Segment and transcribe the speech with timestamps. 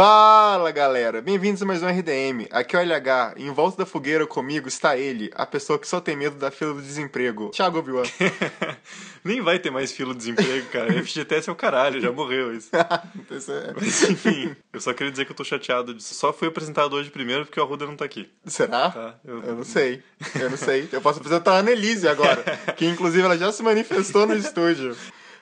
[0.00, 2.46] Fala galera, bem-vindos a mais um RDM.
[2.50, 5.88] Aqui é o LH, e em volta da fogueira comigo está ele, a pessoa que
[5.88, 8.02] só tem medo da fila do desemprego, Thiago Obi-Wan.
[9.24, 10.92] Nem vai ter mais fila do desemprego, cara.
[11.02, 12.68] FGTS é o caralho, já morreu isso.
[13.34, 15.94] Isso é- Mas enfim, eu só queria dizer que eu tô chateado.
[15.94, 16.12] disso.
[16.14, 18.28] Só fui apresentado hoje primeiro porque o Arruda não tá aqui.
[18.44, 18.90] Será?
[18.90, 19.14] Tá?
[19.24, 20.02] Eu- Eu não sei,
[20.38, 20.86] eu não sei.
[20.92, 22.44] Eu posso apresentar a Annelise agora,
[22.76, 24.94] que inclusive ela já se manifestou no estúdio.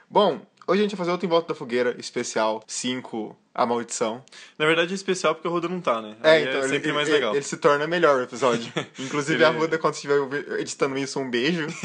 [0.08, 4.22] Bom, hoje a gente vai fazer outro Em Volta da Fogueira, especial 5, A Maldição.
[4.58, 6.16] Na verdade é especial porque o Arruda não tá, né?
[6.22, 7.34] É, Aí então é ele, sempre mais ele- legal.
[7.34, 8.72] ele se torna melhor o episódio.
[8.98, 10.18] Inclusive Ele- a Ruda, quando estiver
[10.60, 11.66] editando isso, um beijo.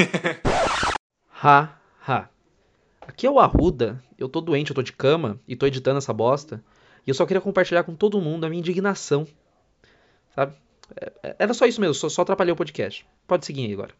[1.41, 1.69] Ha,
[2.05, 2.27] ha.
[3.01, 6.11] Aqui é o Arruda, eu tô doente, eu tô de cama e tô editando essa
[6.13, 6.61] bosta.
[7.07, 9.25] E eu só queria compartilhar com todo mundo a minha indignação.
[10.35, 10.53] Sabe?
[10.99, 13.05] É- é- Era só isso mesmo, só, só atrapalhei o podcast.
[13.25, 13.93] Pode seguir aí agora.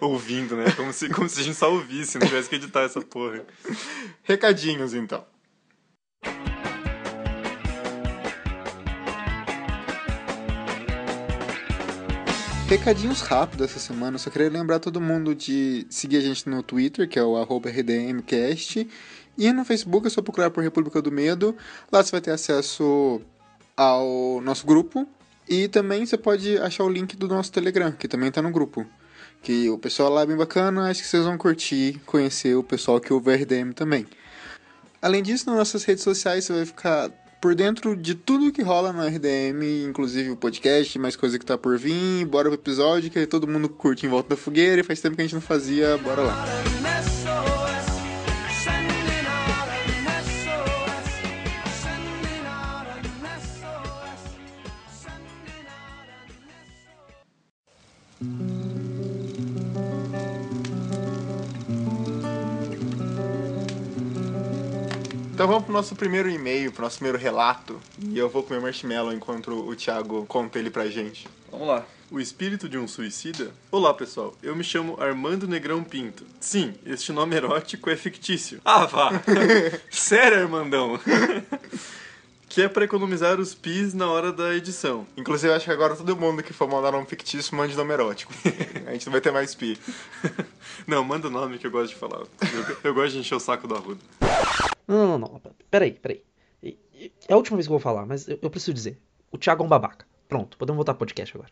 [0.00, 0.70] Ouvindo, né?
[0.76, 3.44] Como se, como se a gente só ouvisse, não tivesse que editar essa porra.
[4.22, 5.24] Recadinhos, então.
[12.68, 14.18] Recadinhos rápidos essa semana.
[14.18, 18.88] Só queria lembrar todo mundo de seguir a gente no Twitter, que é o RDMcast.
[19.38, 21.56] E no Facebook é só procurar por República do Medo.
[21.92, 23.20] Lá você vai ter acesso
[23.76, 25.06] ao nosso grupo.
[25.48, 28.84] E também você pode achar o link do nosso Telegram, que também tá no grupo.
[29.46, 32.98] Que o pessoal lá é bem bacana, acho que vocês vão curtir, conhecer o pessoal
[32.98, 34.04] que ouve RDM também.
[35.00, 38.92] Além disso, nas nossas redes sociais você vai ficar por dentro de tudo que rola
[38.92, 42.26] no RDM, inclusive o podcast, mais coisa que tá por vir.
[42.26, 45.22] Bora pro episódio que todo mundo curte em volta da fogueira e faz tempo que
[45.22, 45.96] a gente não fazia.
[45.98, 46.44] Bora lá.
[65.36, 67.78] Então vamos pro nosso primeiro e-mail, pro nosso primeiro relato.
[68.08, 71.28] E eu vou comer marshmallow enquanto o Thiago conta ele pra gente.
[71.52, 71.84] Vamos lá.
[72.10, 73.52] O espírito de um suicida?
[73.70, 74.34] Olá, pessoal.
[74.42, 76.24] Eu me chamo Armando Negrão Pinto.
[76.40, 78.62] Sim, este nome erótico é fictício.
[78.64, 79.10] Ah, vá!
[79.92, 80.98] Sério, Armandão?
[82.48, 85.06] que é pra economizar os pis na hora da edição.
[85.18, 88.32] Inclusive, acho que agora todo mundo que for mandar um fictício mande nome erótico.
[88.86, 89.78] A gente não vai ter mais pi.
[90.86, 92.20] Não, manda o nome que eu gosto de falar.
[92.20, 94.00] Eu, eu gosto de encher o saco do Arruda.
[94.86, 95.40] Não, não, não, não.
[95.70, 96.22] Peraí, peraí.
[96.62, 98.98] É a última vez que eu vou falar, mas eu, eu preciso dizer.
[99.30, 100.06] O Thiago é um babaca.
[100.28, 101.50] Pronto, podemos voltar pro podcast agora.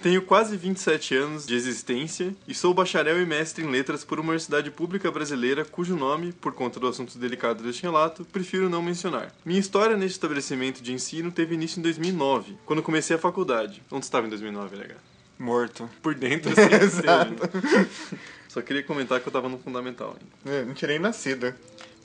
[0.00, 4.28] Tenho quase 27 anos de existência e sou bacharel e mestre em letras por uma
[4.28, 9.34] universidade pública brasileira cujo nome, por conta do assunto delicado deste relato, prefiro não mencionar.
[9.44, 13.82] Minha história neste estabelecimento de ensino teve início em 2009, quando comecei a faculdade.
[13.90, 14.94] Onde estava em 2009, LH?
[15.36, 15.90] Morto.
[16.00, 17.34] Por dentro, assim, Exato.
[18.48, 20.58] Só queria comentar que eu estava no fundamental ainda.
[20.58, 21.52] É, Não tinha nem nascido.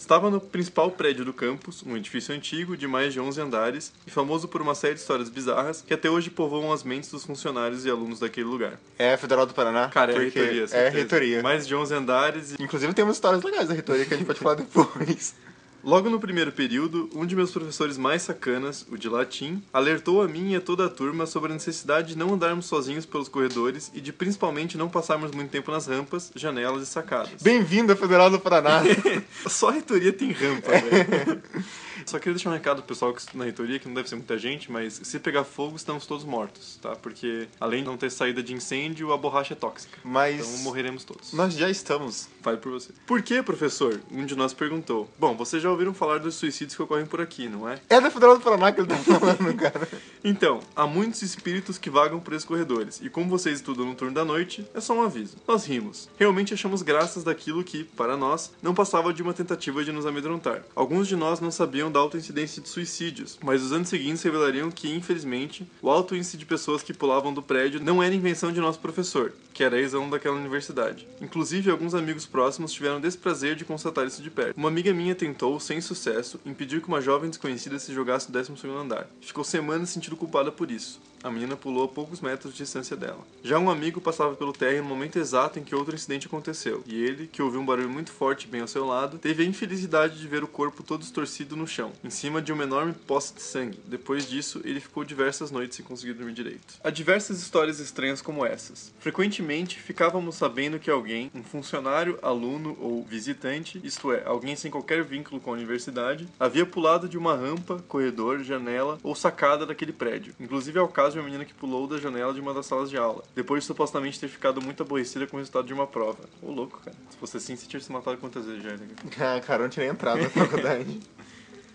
[0.03, 4.11] Estava no principal prédio do campus, um edifício antigo de mais de 11 andares e
[4.11, 7.85] famoso por uma série de histórias bizarras que até hoje povoam as mentes dos funcionários
[7.85, 8.77] e alunos daquele lugar.
[8.99, 9.87] É a Federal do Paraná?
[9.87, 11.41] Cara, é a reitoria, É a reitoria.
[11.41, 14.27] Mais de 11 andares e Inclusive tem umas histórias legais da reitoria que a gente
[14.27, 15.35] pode falar depois.
[15.83, 20.27] Logo no primeiro período, um de meus professores mais sacanas, o de latim, alertou a
[20.29, 23.91] mim e a toda a turma sobre a necessidade de não andarmos sozinhos pelos corredores
[23.93, 27.41] e de principalmente não passarmos muito tempo nas rampas, janelas e sacadas.
[27.41, 28.81] Bem-vindo à Federal do Paraná.
[29.45, 31.43] Só a reitoria tem rampa, velho.
[32.05, 34.37] Só queria deixar um recado pro pessoal que na reitoria, que não deve ser muita
[34.37, 36.95] gente, mas se pegar fogo, estamos todos mortos, tá?
[36.95, 39.97] Porque além de não ter saída de incêndio, a borracha é tóxica.
[40.03, 41.33] Mas Então morreremos todos.
[41.33, 42.27] nós já estamos.
[42.41, 42.91] Fale por você.
[43.07, 43.99] Por que, professor?
[44.11, 45.09] Um de nós perguntou.
[45.17, 47.79] Bom, vocês já ouviram falar dos suicídios que ocorrem por aqui, não é?
[47.89, 49.87] É da Federal do Paraná que ele tá falando, cara.
[50.23, 54.13] Então, há muitos espíritos que vagam por esses corredores, e como vocês estudam no turno
[54.13, 55.37] da noite, é só um aviso.
[55.47, 56.09] Nós rimos.
[56.17, 60.63] Realmente achamos graças daquilo que, para nós, não passava de uma tentativa de nos amedrontar.
[60.75, 64.71] Alguns de nós não sabiam da alta incidência de suicídios, mas os anos seguintes revelariam
[64.71, 68.59] que, infelizmente, o alto índice de pessoas que pulavam do prédio não era invenção de
[68.59, 71.07] nosso professor, que era ex-aluno daquela universidade.
[71.21, 74.57] Inclusive, alguns amigos próximos tiveram desprazer de constatar isso de perto.
[74.57, 78.67] Uma amiga minha tentou, sem sucesso, impedir que uma jovem desconhecida se jogasse do 12
[78.67, 79.07] andar.
[79.21, 80.99] Ficou semanas sentindo culpada por isso.
[81.23, 83.25] A menina pulou a poucos metros de distância dela.
[83.41, 87.01] Já um amigo passava pelo térreo no momento exato em que outro incidente aconteceu, e
[87.01, 90.27] ele, que ouviu um barulho muito forte bem ao seu lado, teve a infelicidade de
[90.27, 93.79] ver o corpo todo estorcido no chão, em cima de uma enorme poça de sangue.
[93.85, 96.75] Depois disso, ele ficou diversas noites sem conseguir dormir direito.
[96.83, 98.93] Há diversas histórias estranhas como essas.
[98.99, 105.03] Frequentemente, ficávamos sabendo que alguém, um funcionário, aluno ou visitante, isto é, alguém sem qualquer
[105.05, 110.35] vínculo com a universidade, havia pulado de uma rampa, corredor, janela ou sacada daquele prédio.
[110.37, 112.89] Inclusive ao caso caso de uma menina que pulou da janela de uma das salas
[112.89, 116.19] de aula, depois de supostamente ter ficado muito aborrecida com o resultado de uma prova.
[116.41, 116.95] Ô, louco, cara.
[117.09, 118.87] Se fosse assim, você tinha se matado quantas vezes já, né?
[119.19, 120.99] Ah, cara, eu não tinha nem entrado na faculdade.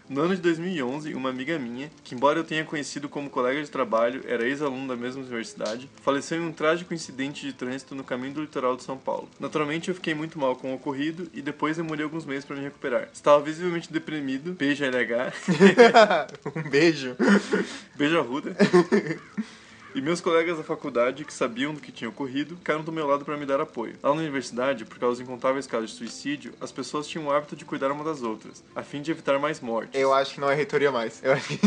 [0.09, 3.71] No ano de 2011, uma amiga minha, que embora eu tenha conhecido como colega de
[3.71, 8.33] trabalho, era ex-aluno da mesma universidade, faleceu em um trágico incidente de trânsito no caminho
[8.33, 9.29] do litoral de São Paulo.
[9.39, 12.63] Naturalmente, eu fiquei muito mal com o ocorrido e depois demorei alguns meses para me
[12.63, 13.11] recuperar.
[13.13, 15.33] Estava visivelmente deprimido, beijo LH,
[16.57, 17.15] um beijo.
[17.95, 18.57] beijo Arruda.
[19.99, 23.25] E meus colegas da faculdade, que sabiam do que tinha ocorrido, ficaram do meu lado
[23.25, 23.97] para me dar apoio.
[24.01, 27.57] Lá na universidade, por causa dos incontáveis casos de suicídio, as pessoas tinham o hábito
[27.57, 30.01] de cuidar uma das outras, a fim de evitar mais mortes.
[30.01, 31.21] Eu acho que não é reitoria mais.
[31.21, 31.59] Eu acho que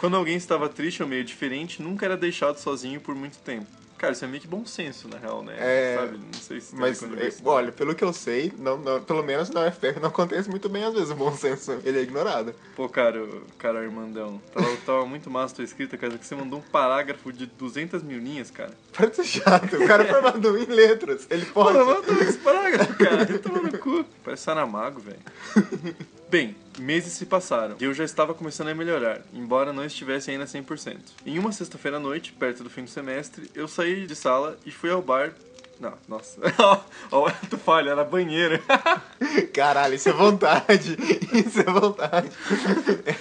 [0.00, 3.83] Quando alguém estava triste ou meio diferente, nunca era deixado sozinho por muito tempo.
[3.96, 5.54] Cara, isso é meio que bom senso, na real, né?
[5.58, 6.18] É, Sabe?
[6.18, 9.66] Não sei se Mas, é, olha, pelo que eu sei, não, não- pelo menos na
[9.66, 11.78] UFR não acontece muito bem às vezes o bom senso.
[11.84, 12.54] Ele é ignorado.
[12.76, 13.26] Pô, cara,
[13.56, 17.32] cara, Armandão, tava, tava muito massa a tua escrita, cara, que você mandou um parágrafo
[17.32, 18.72] de 200 mil linhas, cara.
[18.92, 19.76] Para de ser chato.
[19.76, 21.26] O cara é formado em letras.
[21.30, 21.78] Ele Pô, pode.
[21.78, 23.26] manda esse parágrafo, cara.
[23.38, 24.04] Toma no cu.
[24.22, 25.18] Parece Saramago, velho.
[26.34, 30.46] Bem, meses se passaram e eu já estava começando a melhorar, embora não estivesse ainda
[30.46, 30.96] 100%.
[31.24, 34.72] Em uma sexta-feira à noite, perto do fim do semestre, eu saí de sala e
[34.72, 35.32] fui ao bar.
[35.80, 36.40] Não, nossa.
[37.10, 38.62] Ó, tu falha, era banheiro.
[39.52, 40.96] Caralho, isso é vontade.
[41.34, 42.30] Isso é vontade.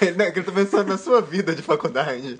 [0.02, 2.40] É, não, que eu tô pensando na sua vida de faculdade.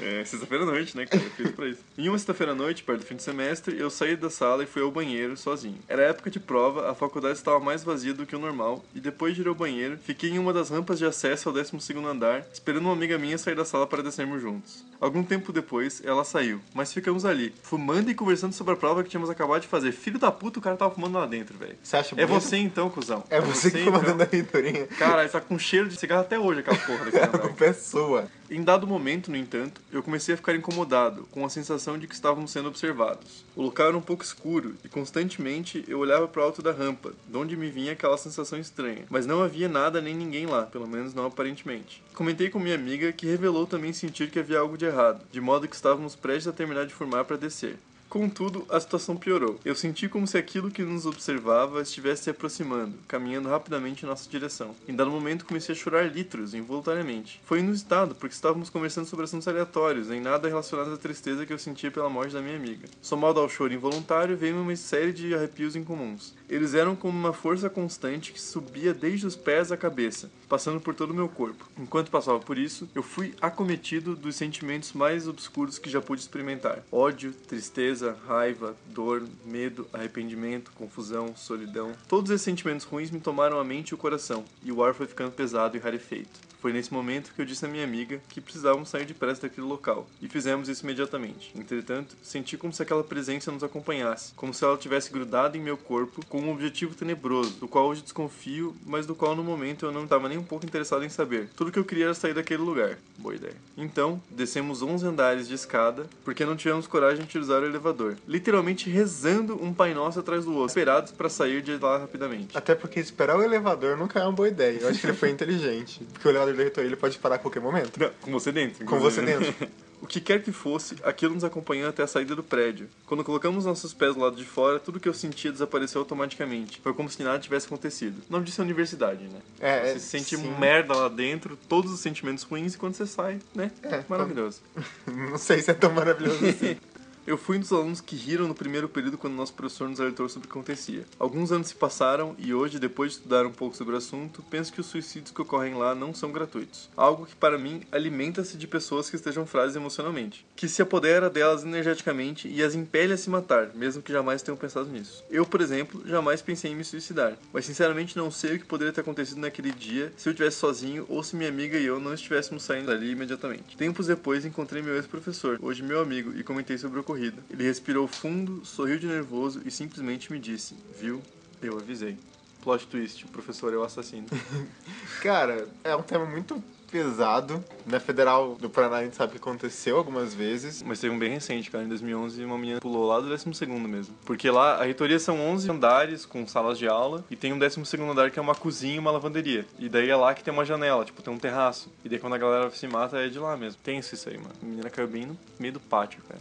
[0.00, 1.22] É, sexta-feira à noite, né, cara?
[1.36, 1.80] Feito pra isso.
[1.98, 4.66] Em uma sexta-feira à noite, perto do fim do semestre, eu saí da sala e
[4.66, 5.78] fui ao banheiro sozinho.
[5.88, 9.34] Era época de prova, a faculdade estava mais vazia do que o normal, e depois
[9.34, 11.72] de ir ao banheiro, fiquei em uma das rampas de acesso ao 12
[12.06, 14.84] andar, esperando uma amiga minha sair da sala para descermos juntos.
[15.00, 19.10] Algum tempo depois, ela saiu, mas ficamos ali, fumando e conversando sobre a prova que
[19.10, 19.92] tínhamos acabado de fazer.
[19.92, 21.76] Filho da puta, o cara tava fumando lá dentro, velho.
[21.82, 22.40] Você acha É bonito?
[22.42, 23.24] você então, cuzão.
[23.30, 24.86] É você que fica mandando a reitoria.
[24.98, 27.38] Caralho, tá com cheiro de cigarro até hoje aquela porra daquele A andar.
[27.40, 28.26] culpa é.
[28.50, 32.14] Em dado momento, no entanto, eu comecei a ficar incomodado, com a sensação de que
[32.14, 33.46] estávamos sendo observados.
[33.56, 37.12] O local era um pouco escuro e constantemente eu olhava para o alto da rampa,
[37.26, 40.86] de onde me vinha aquela sensação estranha, mas não havia nada nem ninguém lá, pelo
[40.86, 42.02] menos não aparentemente.
[42.14, 45.66] Comentei com minha amiga que revelou também sentir que havia algo de errado, de modo
[45.66, 47.76] que estávamos prestes a terminar de fumar para descer.
[48.12, 49.58] Contudo, a situação piorou.
[49.64, 54.28] Eu senti como se aquilo que nos observava estivesse se aproximando, caminhando rapidamente em nossa
[54.28, 54.76] direção.
[54.86, 57.40] Em dado momento, comecei a chorar litros, involuntariamente.
[57.42, 61.58] Foi inusitado, porque estávamos conversando sobre assuntos aleatórios, em nada relacionados à tristeza que eu
[61.58, 62.86] sentia pela morte da minha amiga.
[63.00, 66.34] Somado ao choro involuntário, veio uma série de arrepios incomuns.
[66.50, 70.94] Eles eram como uma força constante que subia desde os pés à cabeça, passando por
[70.94, 71.66] todo o meu corpo.
[71.78, 76.84] Enquanto passava por isso, eu fui acometido dos sentimentos mais obscuros que já pude experimentar:
[76.92, 81.92] ódio, tristeza, raiva, dor, medo, arrependimento, confusão, solidão.
[82.08, 85.06] Todos esses sentimentos ruins me tomaram a mente e o coração, e o ar foi
[85.06, 86.51] ficando pesado e rarefeito.
[86.62, 90.06] Foi nesse momento que eu disse à minha amiga que precisávamos sair depressa daquele local,
[90.20, 91.50] e fizemos isso imediatamente.
[91.56, 95.76] Entretanto, senti como se aquela presença nos acompanhasse, como se ela tivesse grudado em meu
[95.76, 99.90] corpo com um objetivo tenebroso, do qual hoje desconfio, mas do qual no momento eu
[99.90, 101.48] não estava nem um pouco interessado em saber.
[101.56, 102.96] Tudo que eu queria era sair daquele lugar.
[103.18, 103.56] Boa ideia.
[103.76, 108.16] Então, descemos 11 andares de escada, porque não tivemos coragem de usar o elevador.
[108.28, 112.56] Literalmente rezando um Pai Nosso atrás do outro, esperados para sair de lá rapidamente.
[112.56, 114.78] Até porque esperar o elevador nunca é uma boa ideia.
[114.78, 116.06] Eu acho que ele foi inteligente.
[116.12, 117.98] Porque o elevador da reitoria ele pode parar a qualquer momento.
[117.98, 118.84] Não, com você dentro.
[118.84, 119.52] Com você inclusive.
[119.52, 119.68] dentro.
[120.02, 122.88] O que quer que fosse, aquilo nos acompanhou até a saída do prédio.
[123.06, 126.80] Quando colocamos nossos pés do lado de fora, tudo que eu sentia desapareceu automaticamente.
[126.80, 128.20] Foi como se nada tivesse acontecido.
[128.28, 129.38] O nome disso é universidade, né?
[129.60, 130.58] É, Você é, se sente sim.
[130.58, 133.70] merda lá dentro, todos os sentimentos ruins, e quando você sai, né?
[133.80, 134.60] É, Maravilhoso.
[135.06, 136.76] Não sei se é tão maravilhoso assim.
[137.24, 140.28] Eu fui um dos alunos que riram no primeiro período quando nosso professor nos alertou
[140.28, 141.04] sobre o que acontecia.
[141.20, 144.72] Alguns anos se passaram e hoje, depois de estudar um pouco sobre o assunto, penso
[144.72, 146.90] que os suicídios que ocorrem lá não são gratuitos.
[146.96, 151.62] Algo que, para mim, alimenta-se de pessoas que estejam frágeis emocionalmente, que se apodera delas
[151.62, 155.22] energeticamente e as impele a se matar, mesmo que jamais tenham pensado nisso.
[155.30, 158.92] Eu, por exemplo, jamais pensei em me suicidar, mas sinceramente não sei o que poderia
[158.92, 162.14] ter acontecido naquele dia se eu estivesse sozinho ou se minha amiga e eu não
[162.14, 163.76] estivéssemos saindo dali imediatamente.
[163.76, 167.42] Tempos depois, encontrei meu ex-professor, hoje meu amigo, e comentei sobre o ocorrido.
[167.50, 171.22] Ele respirou fundo, sorriu de nervoso e simplesmente me disse: Viu?
[171.62, 172.16] Eu avisei.
[172.62, 174.26] Plot twist: o professor é o assassino.
[175.22, 177.64] Cara, é um tema muito pesado.
[177.86, 180.82] Na Federal do Paraná a gente sabe que aconteceu algumas vezes.
[180.82, 181.82] Mas teve um bem recente, cara.
[181.82, 184.14] Em 2011, uma menina pulou lá do 12 mesmo.
[184.26, 187.24] Porque lá, a reitoria são 11 andares com salas de aula.
[187.30, 189.64] E tem um 12 andar que é uma cozinha e uma lavanderia.
[189.78, 191.90] E daí é lá que tem uma janela, tipo, tem um terraço.
[192.04, 193.80] E daí quando a galera se mata, é de lá mesmo.
[193.82, 194.52] Tenso isso aí, mano.
[194.62, 196.40] A menina caiu bem no meio do pátio, cara.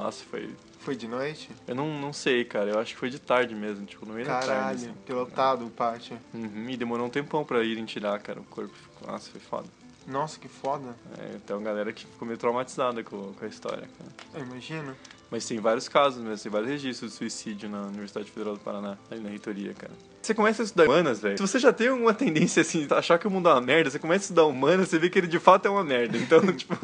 [0.00, 0.54] Nossa, foi...
[0.78, 1.50] Foi de noite?
[1.68, 2.70] Eu não, não sei, cara.
[2.70, 4.48] Eu acho que foi de tarde mesmo, tipo, no meio da tarde.
[4.48, 4.92] Caralho, assim.
[5.04, 6.18] pilotado o pátio.
[6.32, 8.74] Uhum, e demorou um tempão pra irem tirar, cara, o corpo.
[9.06, 9.68] Nossa, foi foda.
[10.06, 10.96] Nossa, que foda.
[11.18, 14.10] É, tem uma galera que ficou meio traumatizada com, com a história, cara.
[14.34, 14.96] Eu imagino.
[15.30, 18.98] Mas tem vários casos mesmo, tem vários registros de suicídio na Universidade Federal do Paraná,
[19.10, 19.92] ali na reitoria, cara.
[20.20, 21.38] Você começa a estudar humanas, velho.
[21.38, 23.98] Se você já tem alguma tendência assim, achar que o mundo é uma merda, você
[23.98, 26.18] começa a estudar humanas, você vê que ele de fato é uma merda.
[26.18, 26.74] Então, tipo.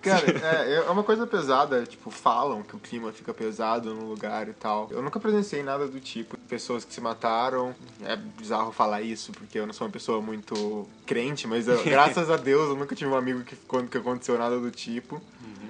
[0.00, 4.48] Cara, é, é uma coisa pesada, tipo, falam que o clima fica pesado no lugar
[4.48, 4.88] e tal.
[4.90, 6.36] Eu nunca presenciei nada do tipo.
[6.48, 7.74] Pessoas que se mataram.
[8.02, 12.30] É bizarro falar isso, porque eu não sou uma pessoa muito crente, mas eu, graças
[12.30, 15.22] a Deus eu nunca tive um amigo que, que aconteceu nada do tipo.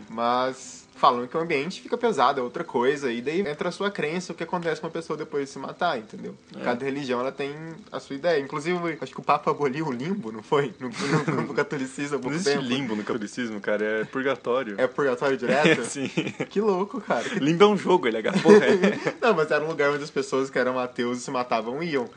[0.08, 3.90] Mas falam que o ambiente fica pesado, é outra coisa, e daí entra a sua
[3.90, 6.34] crença, o que acontece com uma pessoa depois de se matar, entendeu?
[6.56, 6.60] É.
[6.62, 7.52] Cada religião ela tem
[7.90, 8.40] a sua ideia.
[8.40, 10.72] Inclusive, acho que o Papa aboliu o limbo, não foi?
[10.78, 12.64] No, no, no catolicismo há Não pouco existe tempo.
[12.68, 14.74] limbo no catolicismo, cara, é purgatório.
[14.78, 15.84] É purgatório direto?
[15.90, 16.08] sim.
[16.48, 17.26] Que louco, cara.
[17.40, 18.64] Limbo é um jogo, ele é porra.
[18.64, 19.14] é.
[19.20, 22.08] Não, mas era um lugar onde as pessoas que eram ateus e se matavam iam.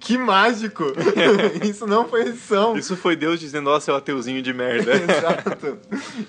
[0.00, 0.84] Que mágico!
[1.62, 2.76] Isso não foi edição.
[2.76, 4.92] Isso foi Deus dizendo, ó, seu ateuzinho de merda.
[4.96, 5.78] Exato.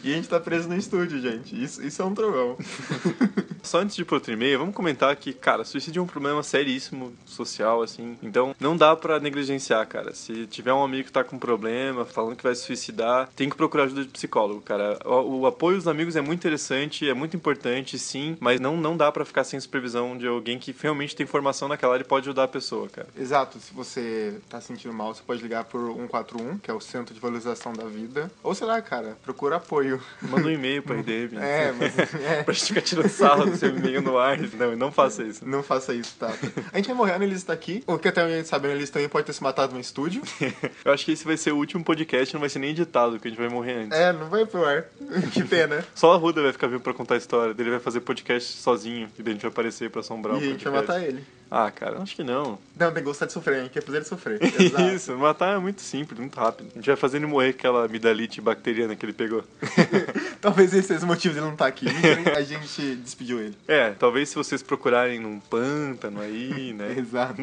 [0.03, 1.61] E a gente tá preso no estúdio, gente.
[1.61, 2.57] Isso, isso é um trovão.
[3.63, 6.41] Só antes de ir pro outro e-mail, vamos comentar que, cara, suicídio é um problema
[6.41, 8.17] seríssimo social, assim.
[8.21, 10.13] Então, não dá pra negligenciar, cara.
[10.13, 13.55] Se tiver um amigo que tá com problema, falando que vai se suicidar, tem que
[13.55, 14.97] procurar ajuda de psicólogo, cara.
[15.05, 18.97] O, o apoio dos amigos é muito interessante, é muito importante, sim, mas não, não
[18.97, 22.27] dá pra ficar sem supervisão de alguém que realmente tem formação naquela área e pode
[22.27, 23.07] ajudar a pessoa, cara.
[23.17, 23.61] Exato.
[23.62, 27.20] Se você tá sentindo mal, você pode ligar por 141, que é o Centro de
[27.20, 28.30] Valorização da Vida.
[28.44, 30.01] Ou sei lá, cara, procura apoio.
[30.22, 31.38] Manda um e-mail pra RDM.
[31.39, 31.91] É, mas.
[32.22, 32.44] É.
[32.44, 34.38] Pra gente ficar tirando sarro do seu e-mail no ar.
[34.39, 35.46] Não, não faça isso.
[35.48, 36.32] Não faça isso, tá?
[36.74, 37.84] A gente vai morrer, a Annelise tá aqui.
[37.88, 40.22] O que até a gente sabe, a Annelise também pode ter se matado no estúdio.
[40.84, 43.27] Eu acho que esse vai ser o último podcast, não vai ser nem editado, que
[43.27, 43.98] a gente vai morrer antes.
[43.98, 44.86] É, não vai pro ar.
[45.34, 45.86] Que pena.
[45.94, 47.56] Só a Ruda vai ficar vindo pra contar a história.
[47.58, 49.10] Ele vai fazer podcast sozinho.
[49.18, 50.88] E daí a gente vai aparecer pra assombrar E o a gente podcast.
[50.88, 51.24] vai matar ele.
[51.53, 52.58] Ah, cara, acho que não.
[52.77, 54.39] Não, tem que gostar de sofrer, a gente quer fazer ele sofrer.
[54.96, 56.70] Isso, matar é muito simples, muito rápido.
[56.72, 59.43] A gente vai fazer ele morrer com aquela amidalite bacteriana que ele pegou.
[60.39, 61.88] Talvez esse seja o motivo dele não estar aqui.
[62.34, 63.58] A gente despediu ele.
[63.67, 66.96] É, talvez se vocês procurarem num pântano aí, né?
[66.98, 67.41] Exato.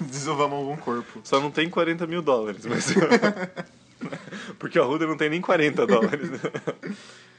[0.00, 1.20] Desovamos algum corpo.
[1.22, 2.86] Só não tem 40 mil dólares, mas.
[4.58, 6.30] Porque a Ruda não tem nem 40 dólares.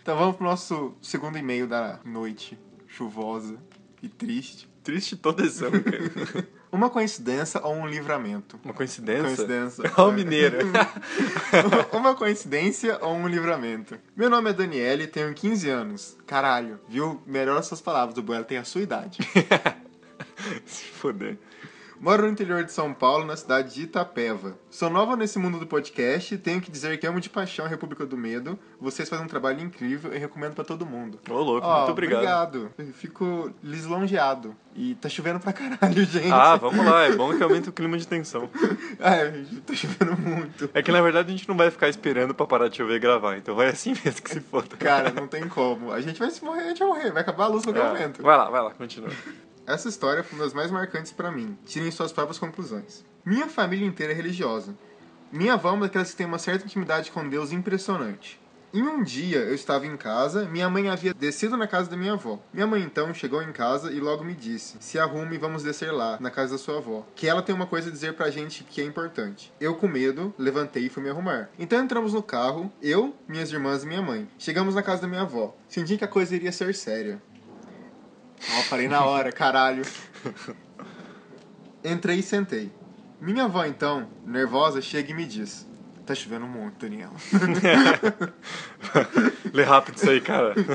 [0.04, 3.58] Então vamos pro nosso segundo e-mail da noite chuvosa
[4.04, 4.71] e triste.
[4.84, 6.48] Triste toda edição, cara.
[6.72, 8.60] Uma coincidência ou um livramento?
[8.64, 9.24] Uma coincidência?
[9.24, 9.92] Coincidência.
[9.98, 10.58] Ó, o mineiro.
[11.92, 13.98] Uma coincidência ou um livramento?
[14.16, 16.18] Meu nome é Daniele e tenho 15 anos.
[16.26, 17.22] Caralho, viu?
[17.28, 19.20] Melhor as suas palavras, o Boela tem a sua idade.
[20.66, 21.38] Se foder.
[22.02, 24.58] Moro no interior de São Paulo, na cidade de Itapeva.
[24.72, 28.08] Sou nova nesse mundo do podcast tenho que dizer que amo de paixão a República
[28.08, 28.58] do Medo.
[28.80, 31.20] Vocês fazem um trabalho incrível e recomendo pra todo mundo.
[31.30, 32.56] Ô, louco, Ó, muito obrigado.
[32.72, 32.94] obrigado.
[32.94, 34.56] Fico lisonjeado.
[34.76, 36.32] E tá chovendo pra caralho, gente.
[36.32, 38.50] Ah, vamos lá, é bom que aumenta o clima de tensão.
[39.00, 39.32] É,
[39.66, 40.70] tá chovendo muito.
[40.76, 43.00] É que na verdade a gente não vai ficar esperando pra parar de chover e
[43.00, 44.76] gravar, então vai assim mesmo que se foda.
[44.78, 45.92] Cara, não tem como.
[45.92, 47.12] A gente vai se morrer, a gente vai morrer.
[47.12, 48.22] Vai acabar a luz no É, momento.
[48.22, 49.10] Vai lá, vai lá, continua.
[49.66, 51.58] Essa história foi uma das mais marcantes pra mim.
[51.66, 53.04] Tirem suas próprias conclusões.
[53.24, 54.76] Minha família inteira é religiosa.
[55.32, 58.42] Minha avó é uma daquelas que tem uma certa intimidade com Deus impressionante.
[58.74, 62.14] Em um dia eu estava em casa, minha mãe havia descido na casa da minha
[62.14, 62.40] avó.
[62.54, 65.92] Minha mãe então chegou em casa e logo me disse: Se arrume e vamos descer
[65.92, 67.06] lá, na casa da sua avó.
[67.14, 69.52] Que ela tem uma coisa a dizer pra gente que é importante.
[69.60, 71.50] Eu, com medo, levantei e fui me arrumar.
[71.60, 74.26] Então entramos no carro, eu, minhas irmãs e minha mãe.
[74.40, 75.54] Chegamos na casa da minha avó.
[75.68, 77.22] Senti que a coisa iria ser séria.
[78.50, 79.84] Ó, na hora, caralho.
[81.84, 82.72] Entrei e sentei.
[83.20, 85.68] Minha avó, então, nervosa, chega e me diz:
[86.06, 87.14] Tá chovendo muito, Daniela.
[89.54, 90.56] Lê rápido isso aí, cara.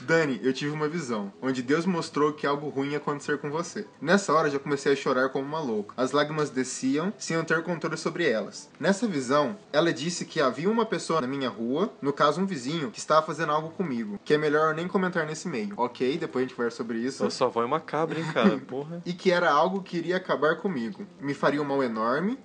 [0.00, 3.86] Dani, eu tive uma visão, onde Deus mostrou que algo ruim ia acontecer com você.
[4.00, 5.94] Nessa hora já comecei a chorar como uma louca.
[5.96, 8.68] As lágrimas desciam sem eu ter controle sobre elas.
[8.78, 12.90] Nessa visão, ela disse que havia uma pessoa na minha rua, no caso um vizinho,
[12.90, 14.20] que estava fazendo algo comigo.
[14.22, 15.72] Que é melhor eu nem comentar nesse meio.
[15.76, 17.18] Ok, depois a gente conversa sobre isso.
[17.18, 18.58] Sua sua avó é macabra, hein, cara.
[18.68, 19.00] Porra.
[19.06, 21.06] e que era algo que iria acabar comigo.
[21.18, 22.38] Me faria um mal enorme.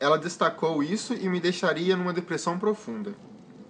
[0.00, 3.14] Ela destacou isso e me deixaria numa depressão profunda.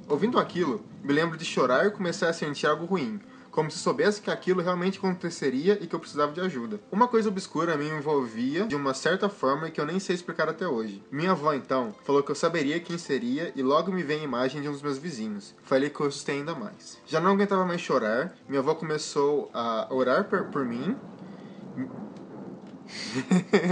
[0.08, 4.20] Ouvindo aquilo, me lembro de chorar e comecei a sentir algo ruim, como se soubesse
[4.20, 6.80] que aquilo realmente aconteceria e que eu precisava de ajuda.
[6.90, 10.66] Uma coisa obscura me envolvia de uma certa forma que eu nem sei explicar até
[10.66, 11.02] hoje.
[11.10, 14.60] Minha avó, então, falou que eu saberia quem seria e logo me veio a imagem
[14.60, 15.54] de um dos meus vizinhos.
[15.62, 16.98] Foi ali que eu assustei ainda mais.
[17.06, 20.96] Já não aguentava mais chorar, minha avó começou a orar por, por mim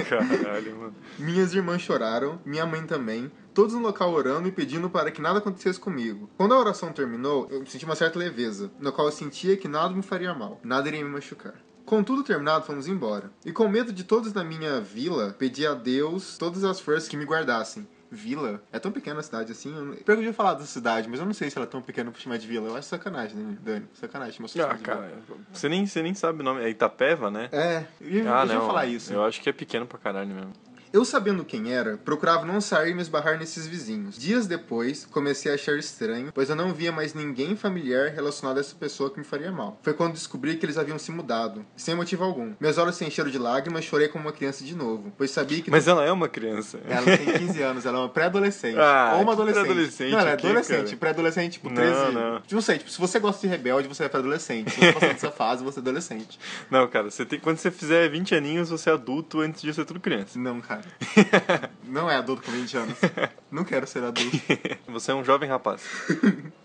[0.08, 0.94] Caralho, mano.
[1.18, 5.38] Minhas irmãs choraram, minha mãe também, todos no local orando e pedindo para que nada
[5.38, 6.28] acontecesse comigo.
[6.36, 9.94] Quando a oração terminou, eu senti uma certa leveza, no qual eu sentia que nada
[9.94, 11.54] me faria mal, nada iria me machucar.
[11.84, 13.30] Com tudo terminado, fomos embora.
[13.44, 17.16] E com medo de todos na minha vila, pedi a Deus todas as forças que
[17.16, 17.86] me guardassem.
[18.14, 18.62] Vila.
[18.70, 19.74] É tão pequena a cidade assim.
[20.06, 20.22] Eu...
[20.22, 22.36] Já falar da cidade, mas eu não sei se ela é tão pequena pra chamar
[22.36, 22.68] de vila.
[22.68, 23.86] Eu acho sacanagem, né, Dani?
[23.94, 24.60] Sacanagem, moço.
[24.62, 25.10] Ah, cara,
[25.50, 26.62] você nem, você nem sabe o nome.
[26.62, 27.48] É Itapeva, né?
[27.50, 28.66] É, eu, Ah, eu não.
[28.66, 29.12] falar isso.
[29.12, 30.52] Eu acho que é pequeno pra caralho mesmo.
[30.92, 34.18] Eu sabendo quem era, procurava não sair e me esbarrar nesses vizinhos.
[34.18, 38.60] Dias depois, comecei a achar estranho, pois eu não via mais ninguém familiar relacionado a
[38.60, 39.80] essa pessoa que me faria mal.
[39.82, 42.52] Foi quando descobri que eles haviam se mudado, sem motivo algum.
[42.60, 45.70] Meus olhos se encheram de lágrimas, chorei como uma criança de novo, pois sabia que
[45.70, 46.78] Mas ela é uma criança.
[46.86, 48.76] ela tem 15 anos, ela é uma pré-adolescente.
[48.78, 49.62] Ah, ou uma que adolescente.
[49.64, 50.96] pré-adolescente Não, ela é adolescente.
[50.96, 52.12] Pré-adolescente, tipo, Não, 13.
[52.12, 52.42] não.
[52.52, 54.70] Não sei, tipo, se você gosta de rebelde, você é pré-adolescente.
[54.70, 56.38] Se você passar dessa fase, você é adolescente.
[56.70, 59.86] Não, cara, você tem, quando você fizer 20 aninhos, você é adulto antes de ser
[59.86, 60.38] tudo criança.
[60.38, 60.81] Não, cara.
[61.84, 62.98] Não é adulto com 20 anos.
[63.50, 64.40] Não quero ser adulto.
[64.88, 65.82] Você é um jovem rapaz.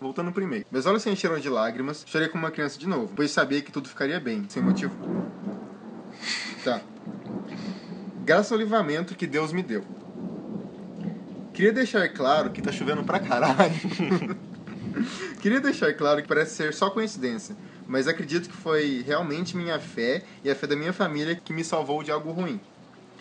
[0.00, 0.64] Voltando pro e-mail.
[0.70, 3.72] Meus olhos se encheram de lágrimas, chorei como uma criança de novo, pois sabia que
[3.72, 4.94] tudo ficaria bem, sem motivo.
[6.64, 6.80] Tá.
[8.24, 9.84] Graças ao livramento que Deus me deu.
[11.52, 13.74] Queria deixar claro que tá chovendo pra caralho.
[15.40, 17.56] Queria deixar claro que parece ser só coincidência,
[17.86, 21.64] mas acredito que foi realmente minha fé e a fé da minha família que me
[21.64, 22.60] salvou de algo ruim.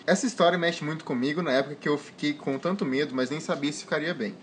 [0.07, 3.41] Essa história mexe muito comigo na época que eu fiquei com tanto medo, mas nem
[3.41, 4.33] sabia se ficaria bem.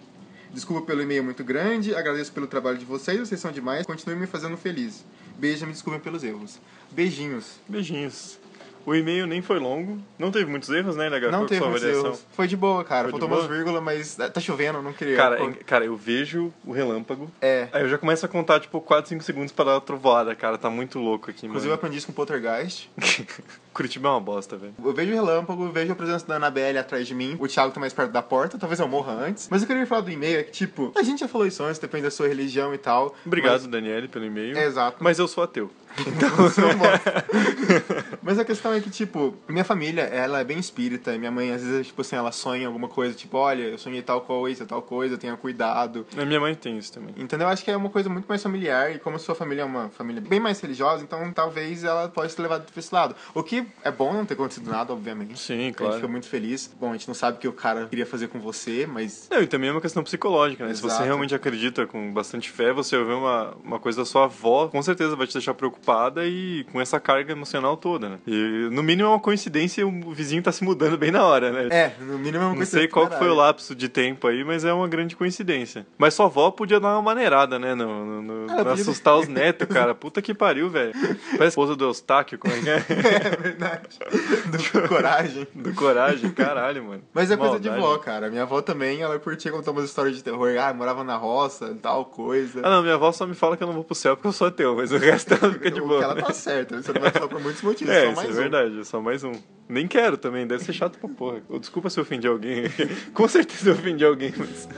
[0.53, 4.27] Desculpa pelo e-mail muito grande, agradeço pelo trabalho de vocês, vocês são demais, continue me
[4.27, 5.07] fazendo feliz.
[5.39, 6.61] Beijo, me desculpem pelos erros.
[6.91, 7.57] Beijinhos.
[7.67, 8.39] Beijinhos.
[8.87, 11.31] O e-mail nem foi longo, não teve muitos erros, né, Legal?
[11.31, 12.07] Não teve muitos avaliação?
[12.11, 12.27] erros.
[12.33, 13.09] Foi de boa, cara.
[13.09, 15.17] Foi Faltou umas vírgulas, mas tá chovendo, eu não queria.
[15.17, 17.69] Cara, Pô, é- cara, eu vejo o relâmpago, É.
[17.73, 20.59] aí eu já começo a contar, tipo, 4, 5 segundos pra dar a trovoada, cara.
[20.59, 21.79] Tá muito louco aqui, Inclusive eu mano.
[21.81, 22.89] aprendi isso com Poltergeist.
[23.73, 24.73] Curitiba é uma bosta, velho.
[24.85, 27.37] Eu vejo o relâmpago, vejo a presença da Anabelle atrás de mim.
[27.41, 29.49] O Thiago tá mais perto da porta, talvez eu morra antes.
[29.51, 31.79] Mas eu queria falar do e-mail, é que, tipo, a gente já falou isso antes,
[31.81, 33.15] depende da sua religião e tal.
[33.27, 34.57] Obrigado, Daniele, pelo e-mail.
[34.57, 34.99] É, exato.
[35.01, 35.71] Mas eu sou ateu.
[36.77, 37.01] Morre.
[38.23, 41.17] Mas a questão é que, tipo, minha família, ela é bem espírita.
[41.19, 44.21] Minha mãe, às vezes, tipo assim, ela sonha alguma coisa, tipo, olha, eu sonhei tal
[44.23, 46.07] coisa, tal coisa, tenha cuidado.
[46.17, 47.15] A minha mãe tem isso também.
[47.17, 47.47] Entendeu?
[47.47, 49.65] Eu acho que é uma coisa muito mais familiar e como a sua família é
[49.65, 53.15] uma família bem mais religiosa, então talvez ela pode ser levada pra esse lado.
[53.35, 55.39] O que é bom não ter acontecido nada, obviamente.
[55.39, 55.95] Sim, A gente claro.
[55.95, 56.71] fica muito feliz.
[56.81, 59.43] Bom, a gente não sabe o que o cara queria fazer com você, mas Não,
[59.43, 60.75] e também é uma questão psicológica, né?
[60.75, 61.05] Se você Exato.
[61.05, 65.15] realmente acredita com bastante fé, você ouvir uma, uma coisa da sua avó, com certeza
[65.17, 65.55] vai te deixar
[65.85, 68.19] preocupada e com essa carga emocional toda, né?
[68.27, 71.69] E no mínimo é uma coincidência o vizinho tá se mudando bem na hora, né?
[71.71, 74.43] é, no mínimo é uma Não coisa sei qual foi o lapso de tempo aí,
[74.45, 75.87] mas é uma grande coincidência.
[75.99, 77.75] Mas sua avó podia dar uma maneirada, né?
[77.75, 79.95] No, no, no- não assustar os netos, cara.
[79.95, 80.93] Puta que pariu, velho.
[81.37, 82.85] Parece a esposa do Eustáquio, como é que é?
[83.25, 83.89] É verdade.
[84.47, 85.47] Do coragem.
[85.55, 87.03] Do Coragem, caralho, mano.
[87.13, 87.93] Mas é coisa de Maldade.
[87.93, 88.31] vó, cara.
[88.31, 90.51] Minha avó também, ela curtia contar umas histórias de terror.
[90.59, 92.61] Ah, morava na roça, tal coisa.
[92.63, 94.33] Ah, não, minha avó só me fala que eu não vou pro céu porque eu
[94.33, 95.99] sou ateu, mas o resto ela fica de O boa.
[95.99, 98.29] que ela tá certa, você não vai falar por muitos motivos, É, só isso mais
[98.29, 98.35] é um.
[98.43, 99.33] verdade, é só mais um.
[99.69, 101.43] Nem quero também, deve ser chato pra porra.
[101.61, 102.65] Desculpa se eu ofendi alguém.
[103.13, 104.69] Com certeza eu ofendi alguém, mas.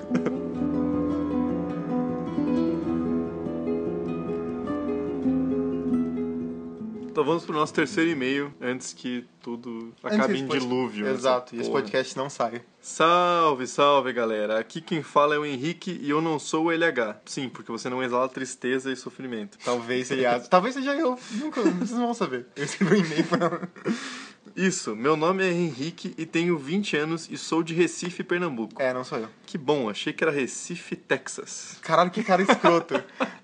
[7.17, 11.09] Então vamos pro nosso terceiro e-mail antes que tudo acabe em pod- dilúvio.
[11.09, 12.61] Exato, e esse podcast não sai.
[12.79, 14.59] Salve, salve galera.
[14.59, 17.23] Aqui quem fala é o Henrique e eu não sou o LH.
[17.25, 19.57] Sim, porque você não exala tristeza e sofrimento.
[19.65, 20.41] Talvez seja.
[20.41, 21.19] Talvez seja eu.
[21.33, 22.49] Nunca, vocês não vão saber.
[22.55, 23.61] Eu escrevi um e-mail pra.
[24.57, 28.81] Isso, meu nome é Henrique e tenho 20 anos e sou de Recife, Pernambuco.
[28.81, 29.29] É, não sou eu.
[29.45, 31.79] Que bom, achei que era Recife, Texas.
[31.83, 32.95] Caralho, que cara escroto.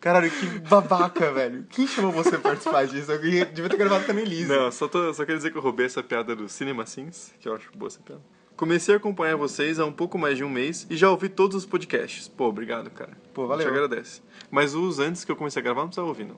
[0.00, 1.66] Caralho, que babaca, velho.
[1.68, 3.12] Quem chamou você pra participar disso?
[3.12, 4.48] Eu devia ter gravado com a Annelise.
[4.48, 7.46] Não, só, tô, só quero dizer que eu roubei essa piada do Cinema Sims, que
[7.46, 8.22] eu acho boa essa piada.
[8.62, 11.56] Comecei a acompanhar vocês há um pouco mais de um mês e já ouvi todos
[11.56, 12.28] os podcasts.
[12.28, 13.10] Pô, obrigado, cara.
[13.34, 13.66] Pô, valeu.
[13.66, 14.22] Te agradece.
[14.52, 16.36] Mas os antes que eu comecei a gravar não precisava ouvir, não.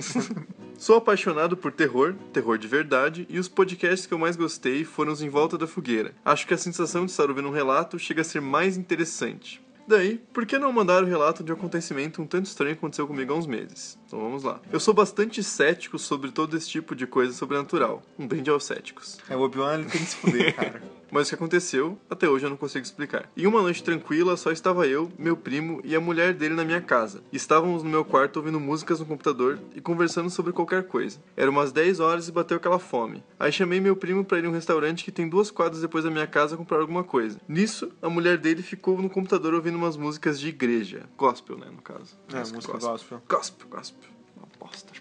[0.78, 5.12] Sou apaixonado por terror, terror de verdade, e os podcasts que eu mais gostei foram
[5.12, 6.14] os Em Volta da Fogueira.
[6.24, 9.62] Acho que a sensação de estar ouvindo um relato chega a ser mais interessante.
[9.86, 13.06] Daí, por que não mandar o relato de um acontecimento um tanto estranho que aconteceu
[13.06, 13.98] comigo há uns meses?
[14.06, 14.58] Então vamos lá.
[14.72, 18.02] Eu sou bastante cético sobre todo esse tipo de coisa sobrenatural.
[18.18, 19.18] Um brinde aos céticos.
[19.28, 21.01] É, o Obi-Wan ele tem que se fuder, cara.
[21.12, 23.28] Mas o que aconteceu, até hoje eu não consigo explicar.
[23.36, 26.80] Em uma noite tranquila, só estava eu, meu primo e a mulher dele na minha
[26.80, 27.22] casa.
[27.30, 31.22] Estávamos no meu quarto ouvindo músicas no computador e conversando sobre qualquer coisa.
[31.36, 33.22] Era umas 10 horas e bateu aquela fome.
[33.38, 36.10] Aí chamei meu primo para ir em um restaurante que tem duas quadras depois da
[36.10, 37.38] minha casa comprar alguma coisa.
[37.46, 41.02] Nisso, a mulher dele ficou no computador ouvindo umas músicas de igreja.
[41.18, 42.16] Gospel, né, no caso.
[42.32, 43.22] É, música gospel.
[43.28, 44.10] Gospel, gospel.
[44.34, 44.91] Uma bosta.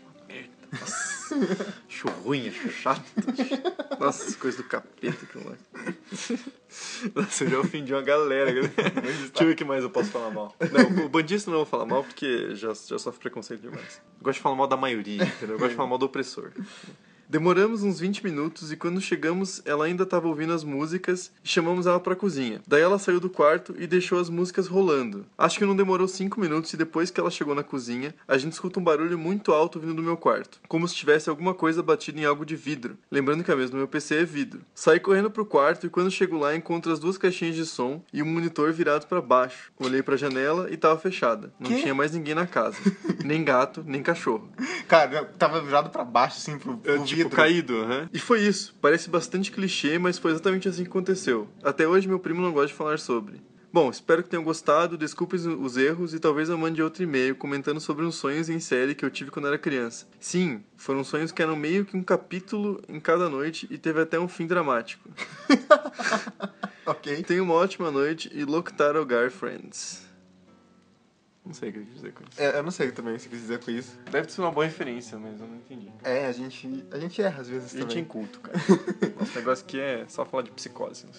[0.71, 1.35] Nossa.
[1.87, 3.03] acho ruim, acho chato.
[3.99, 5.55] Nossa, coisa do capeta que lá.
[7.15, 8.51] Nossa, eu já ofendi uma galera.
[8.51, 10.55] Deixa eu ver o que mais eu posso falar mal.
[10.71, 14.01] Não, o bandista não vou falar mal porque já, já sofre preconceito demais.
[14.19, 15.55] Eu gosto de falar mal da maioria, entendeu?
[15.55, 16.51] Eu gosto de falar mal do opressor.
[17.31, 21.87] Demoramos uns 20 minutos e quando chegamos, ela ainda estava ouvindo as músicas e chamamos
[21.87, 22.61] ela pra cozinha.
[22.67, 25.25] Daí ela saiu do quarto e deixou as músicas rolando.
[25.37, 28.51] Acho que não demorou 5 minutos e depois que ela chegou na cozinha, a gente
[28.51, 32.19] escuta um barulho muito alto vindo do meu quarto, como se tivesse alguma coisa batida
[32.19, 32.97] em algo de vidro.
[33.09, 34.59] Lembrando que a mesa do meu PC é vidro.
[34.75, 38.21] Saí correndo pro quarto e quando chego lá encontro as duas caixinhas de som e
[38.21, 39.71] o um monitor virado para baixo.
[39.79, 41.53] Olhei pra janela e tava fechada.
[41.57, 41.81] Não Que?
[41.81, 42.75] tinha mais ninguém na casa.
[43.23, 44.49] nem gato, nem cachorro.
[44.85, 47.35] Cara, tava virado pra baixo, assim, pro, pro É, tipo, vidro.
[47.37, 48.09] caído, aham.
[48.13, 48.75] E foi isso.
[48.81, 51.47] Parece bastante clichê, mas foi exatamente assim que aconteceu.
[51.63, 53.41] Até hoje meu primo não gosta de falar sobre.
[53.73, 57.33] Bom, espero que tenham gostado, desculpem os- os erros e talvez eu mande outro e-mail
[57.35, 60.05] comentando sobre uns sonhos em série que eu tive quando era criança.
[60.19, 64.19] Sim, foram sonhos que eram meio que um capítulo em cada noite e teve até
[64.19, 65.09] um fim dramático.
[66.85, 67.23] Ok.
[67.23, 70.01] Tenha uma ótima noite e Loctar Algar Friends.
[71.43, 72.39] Não sei o que eu quis dizer com isso.
[72.41, 73.97] É, eu não sei também o que você quis dizer com isso.
[74.11, 75.91] Deve ser uma boa referência, mas eu não entendi.
[76.03, 78.03] É, a gente, a gente erra às vezes A gente é também.
[78.03, 78.57] inculto, cara.
[79.19, 81.05] Nosso negócio aqui é só falar de psicose.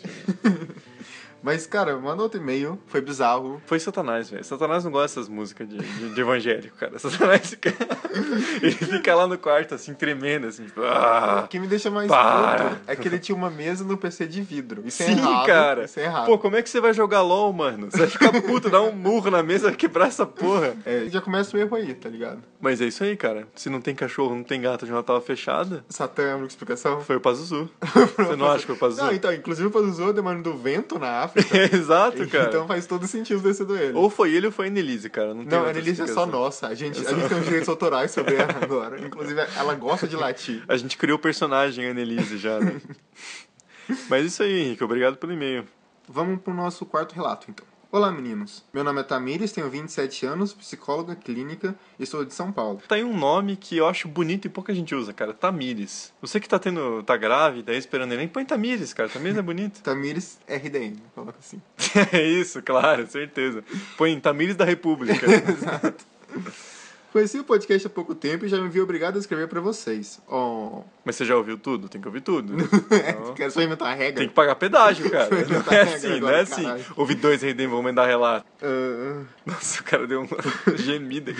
[1.42, 2.78] Mas, cara, manda outro e-mail.
[2.86, 3.60] Foi bizarro.
[3.66, 4.44] Foi Satanás, velho.
[4.44, 6.98] Satanás não gosta dessas músicas de, de, de evangélico, cara.
[6.98, 7.72] Satanás fica.
[8.62, 10.82] Ele fica lá no quarto, assim, tremendo, assim, tipo.
[10.82, 11.42] Ah!
[11.44, 14.42] o que me deixa mais puto é que ele tinha uma mesa no PC de
[14.42, 14.82] vidro.
[14.84, 15.46] Isso é Sim, errado.
[15.46, 15.84] cara.
[15.84, 16.26] Isso é errado.
[16.26, 17.90] Pô, como é que você vai jogar LOL, mano?
[17.90, 20.74] Você vai ficar puto, dar um murro na mesa, vai quebrar essa porra.
[20.84, 22.42] É, já começa o erro aí, tá ligado?
[22.60, 23.46] Mas é isso aí, cara.
[23.54, 27.00] Se não tem cachorro, não tem gato, janela tava fechada, Satã é a explicação.
[27.00, 27.68] foi o Pazuzu.
[28.16, 29.04] Você não acha que foi o Pazuzu?
[29.04, 31.31] Não, então, inclusive o Pazuzu é demônio do vento na África.
[31.72, 32.48] Exato, cara.
[32.48, 33.96] Então faz todo sentido ter sido ele.
[33.96, 35.34] Ou foi ele ou foi a Annelise, cara.
[35.34, 36.68] Não, tem Não, a Annelise é só nossa.
[36.68, 39.00] A gente, a gente tem os direitos autorais sobre ela agora.
[39.00, 40.62] Inclusive, ela gosta de latir.
[40.68, 42.80] A gente criou o personagem Annelise já, né?
[44.08, 44.84] Mas isso aí, Henrique.
[44.84, 45.64] Obrigado pelo e-mail.
[46.08, 47.71] Vamos pro nosso quarto relato, então.
[47.94, 48.64] Olá, meninos.
[48.72, 52.80] Meu nome é Tamires, tenho 27 anos, psicóloga clínica e sou de São Paulo.
[52.88, 55.34] Tá aí um nome que eu acho bonito e pouca gente usa, cara.
[55.34, 56.10] Tamires.
[56.22, 57.02] Você que tá tendo.
[57.02, 59.10] tá grávida, aí esperando neném, põe Tamires, cara.
[59.10, 59.82] Tamires é bonito.
[59.84, 61.60] Tamires RDM, coloca assim.
[62.10, 63.62] é isso, claro, certeza.
[63.98, 65.26] Põe Tamires da República.
[67.12, 70.18] Conheci o podcast há pouco tempo e já me vi obrigado a escrever pra vocês.
[70.26, 71.86] Oh, Mas você já ouviu tudo?
[71.88, 72.54] Tem que ouvir tudo.
[73.12, 74.20] Então, quero só inventar a regra.
[74.20, 75.28] Tem que pagar pedágio, cara.
[75.30, 76.62] Não é assim, não agora, é assim.
[76.62, 76.84] caralho.
[76.96, 78.46] Ouvi dois Rei vou mandar relato.
[78.62, 80.28] Ah, Nossa, o cara deu uma
[80.76, 81.32] gemida.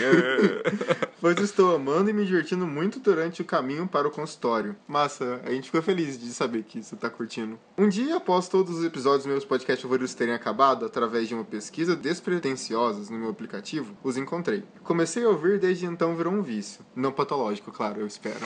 [1.21, 4.77] pois estou amando e me divertindo muito durante o caminho para o consultório.
[4.87, 7.59] Massa, a gente ficou feliz de saber que você tá curtindo.
[7.79, 11.45] Um dia, após todos os episódios dos meus podcasts favoritos terem acabado, através de uma
[11.45, 14.65] pesquisa despretensiosa no meu aplicativo, os encontrei.
[14.83, 16.85] Comecei a ouvir desde então virou um vício.
[16.95, 18.37] Não patológico, claro, eu espero.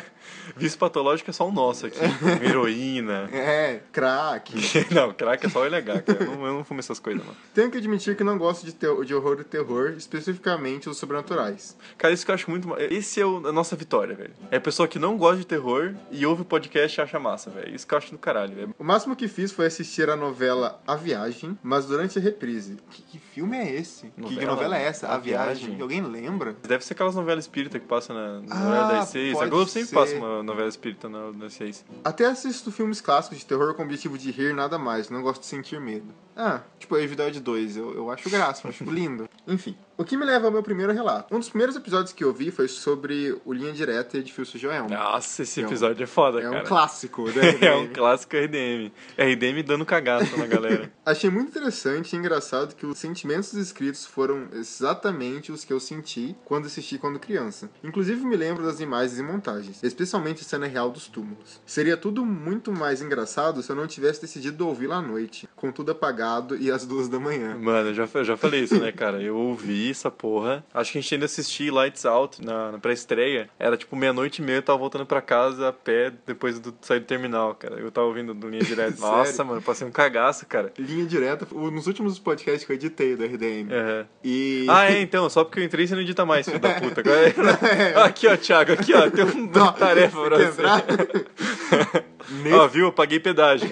[0.56, 1.98] Vício patológico é só o nosso aqui.
[2.42, 3.28] Heroína.
[3.32, 4.54] é, crack.
[4.92, 6.24] Não, crack é só o LH, cara.
[6.24, 7.34] Eu não, eu não fumo essas coisas, não.
[7.54, 11.76] Tenho que admitir que não gosto de, teo- de horror e terror, especificamente os sobrenaturais.
[11.98, 12.68] Cara, isso que eu acho muito.
[12.78, 14.32] Esse é o- a nossa vitória, velho.
[14.50, 17.50] É a pessoa que não gosta de terror e ouve o podcast e acha massa,
[17.50, 17.74] velho.
[17.74, 18.74] Isso que eu acho do caralho, velho.
[18.78, 22.76] O máximo que fiz foi assistir a novela A Viagem, mas durante a reprise.
[22.90, 24.06] Que, que filme é esse?
[24.06, 24.50] Que- Que, Novela?
[24.52, 25.08] novela é essa?
[25.08, 25.66] A, A Viagem.
[25.66, 25.82] Viagem.
[25.82, 26.56] Alguém lembra?
[26.66, 29.36] Deve ser aquelas novelas espírita que passam na, na Ah, novela das seis.
[29.40, 29.94] A Globo sempre ser.
[29.94, 31.84] passa uma novela espírita na, das seis.
[32.04, 35.40] Até assisto filmes clássicos de terror com o objetivo de rir nada mais, não gosto
[35.40, 36.06] de sentir medo.
[36.36, 39.28] Ah, tipo Evidade 2, eu, eu acho graça, eu acho lindo.
[39.46, 41.34] Enfim, o que me leva ao meu primeiro relato.
[41.34, 44.88] Um dos primeiros episódios que eu vi foi sobre o Linha Direta e Edifício Joelma.
[44.88, 46.60] Nossa, esse É um- episódio é foda, é cara.
[46.60, 47.32] um clássico, né?
[47.62, 48.90] é um clássico RDM.
[49.16, 50.92] RDM dando cagaço na galera.
[51.06, 56.34] Achei muito interessante e engraçado que os sentimentos escritos foram exatamente os que eu senti
[56.44, 57.70] quando assisti quando criança.
[57.82, 61.60] Inclusive me lembro das imagens e montagens, especialmente a cena real dos túmulos.
[61.64, 65.92] Seria tudo muito mais engraçado se eu não tivesse decidido ouvi-la à noite, com tudo
[65.92, 67.56] apagado e às duas da manhã.
[67.58, 69.22] Mano, eu já, eu já falei isso, né, cara?
[69.22, 70.64] Eu ouvi essa porra.
[70.74, 73.48] Acho que a gente ainda assistiu Lights Out na, na pré-estreia.
[73.58, 77.00] Era tipo meia-noite e meia, eu tava voltando pra casa a pé depois do sair
[77.00, 77.76] do terminal, cara.
[77.76, 78.96] Eu tava ouvindo do linha direta.
[79.00, 80.72] Nossa, mano, passei um cagaço, cara.
[80.78, 83.68] Linha direta, nos últimos podcasts que eu editei do RDM.
[83.70, 84.04] É.
[84.24, 84.66] E.
[84.68, 87.00] Ah, é, então, só porque eu entrei você não edita mais, filho da puta.
[87.00, 92.01] Agora- Aqui, ó, Thiago, aqui, ó, tem uma tarefa pra você.
[92.28, 92.86] Nesse- Ó, viu?
[92.86, 93.68] Eu paguei pedágio.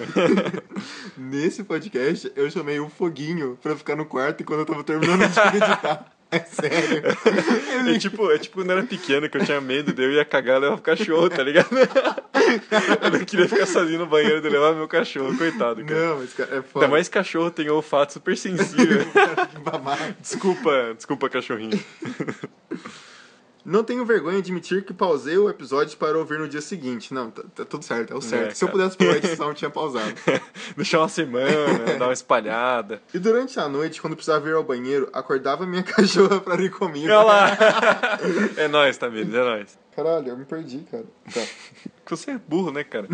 [1.17, 5.39] Nesse podcast, eu chamei o Foguinho pra ficar no quarto enquanto eu tava terminando de
[5.39, 6.05] editar.
[6.33, 7.03] É sério.
[7.93, 10.23] É tipo, é tipo quando eu era pequeno, que eu tinha medo de eu ia
[10.23, 11.67] cagar e levar pro cachorro, tá ligado?
[13.03, 15.99] Eu não queria ficar sozinho no banheiro de levar meu cachorro, coitado, cara.
[16.07, 16.85] Não, mas cara, é foda.
[16.85, 19.05] Ainda mais cachorro tem olfato super sensível.
[20.21, 21.77] Desculpa, desculpa, cachorrinho.
[23.63, 27.13] Não tenho vergonha de admitir que pausei o episódio para ouvir no dia seguinte.
[27.13, 28.51] Não, tá, tá tudo certo, é o certo.
[28.51, 30.13] É, Se eu pudesse pôr a edição, eu tinha pausado.
[30.75, 33.01] Deixar uma semana, dar uma espalhada.
[33.13, 37.05] E durante a noite, quando precisava ir ao banheiro, acordava minha cachorra pra ir comigo.
[37.07, 37.57] Olha lá!
[38.57, 39.79] É nóis, Tamires, é nóis.
[40.01, 41.05] Caralho, eu me perdi, cara.
[41.31, 41.41] Tá.
[42.09, 43.07] Você é burro, né, cara?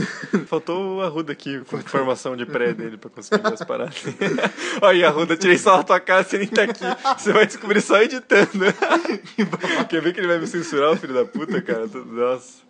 [0.47, 4.01] Faltou o Arruda aqui com formação de pré dele pra conseguir ver as paradas.
[4.81, 6.83] Olha, Arruda, tirei só na tua cara, você nem tá aqui.
[7.15, 8.49] Você vai descobrir só editando.
[9.87, 11.85] Quer ver que ele vai me censurar, o filho da puta, cara?
[11.85, 12.63] Nossa.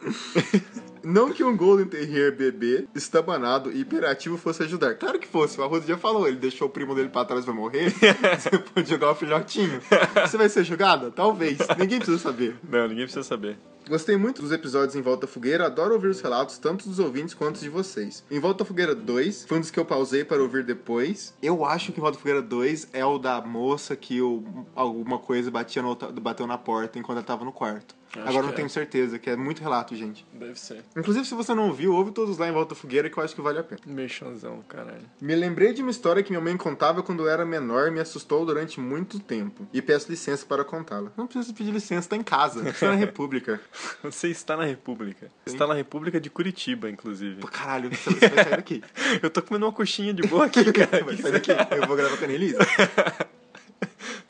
[1.02, 4.96] Não que um Golden Terrier bebê, estabanado e hiperativo fosse ajudar.
[4.96, 7.46] Claro que fosse, o Arruda já falou, ele deixou o primo dele pra trás e
[7.46, 7.94] vai morrer.
[8.38, 9.80] Você pode jogar o filhotinho.
[10.26, 11.10] Você vai ser jogada?
[11.10, 11.60] Talvez.
[11.78, 12.58] Ninguém precisa saber.
[12.70, 13.58] Não, ninguém precisa saber.
[13.88, 17.62] Gostei muito dos episódios em Volta Fogueira, adoro ouvir os relatos tanto dos ouvintes quanto
[17.62, 18.21] de vocês.
[18.30, 21.34] Em Volta Fogueira 2, foi um dos que eu pausei para ouvir depois.
[21.41, 24.43] Eu acho que em Volta Fogueira 2 é o da moça que o,
[24.76, 27.95] alguma coisa batia no, bateu na porta enquanto ela tava no quarto.
[28.22, 28.56] Acho Agora não é.
[28.56, 30.26] tenho certeza, que é muito relato, gente.
[30.34, 30.84] Deve ser.
[30.96, 33.36] Inclusive, se você não ouviu, ouve todos lá em Volta à Fogueira que eu acho
[33.36, 33.82] que vale a pena.
[33.86, 35.02] Mexãozão, caralho.
[35.22, 38.00] Me lembrei de uma história que minha mãe contava quando eu era menor e me
[38.00, 39.68] assustou durante muito tempo.
[39.74, 41.12] E peço licença para contá-la.
[41.18, 42.64] Não precisa pedir licença, tá em casa.
[42.64, 43.60] Você tá na República.
[44.04, 45.30] Você está na República.
[45.46, 47.42] Está na República de Curitiba, inclusive.
[47.42, 48.84] Pô, caralho, você vai sair daqui.
[49.22, 51.04] Eu tô comendo uma coxinha de boa aqui, cara.
[51.04, 51.52] Vai sair daqui.
[51.52, 52.28] Eu vou gravar com a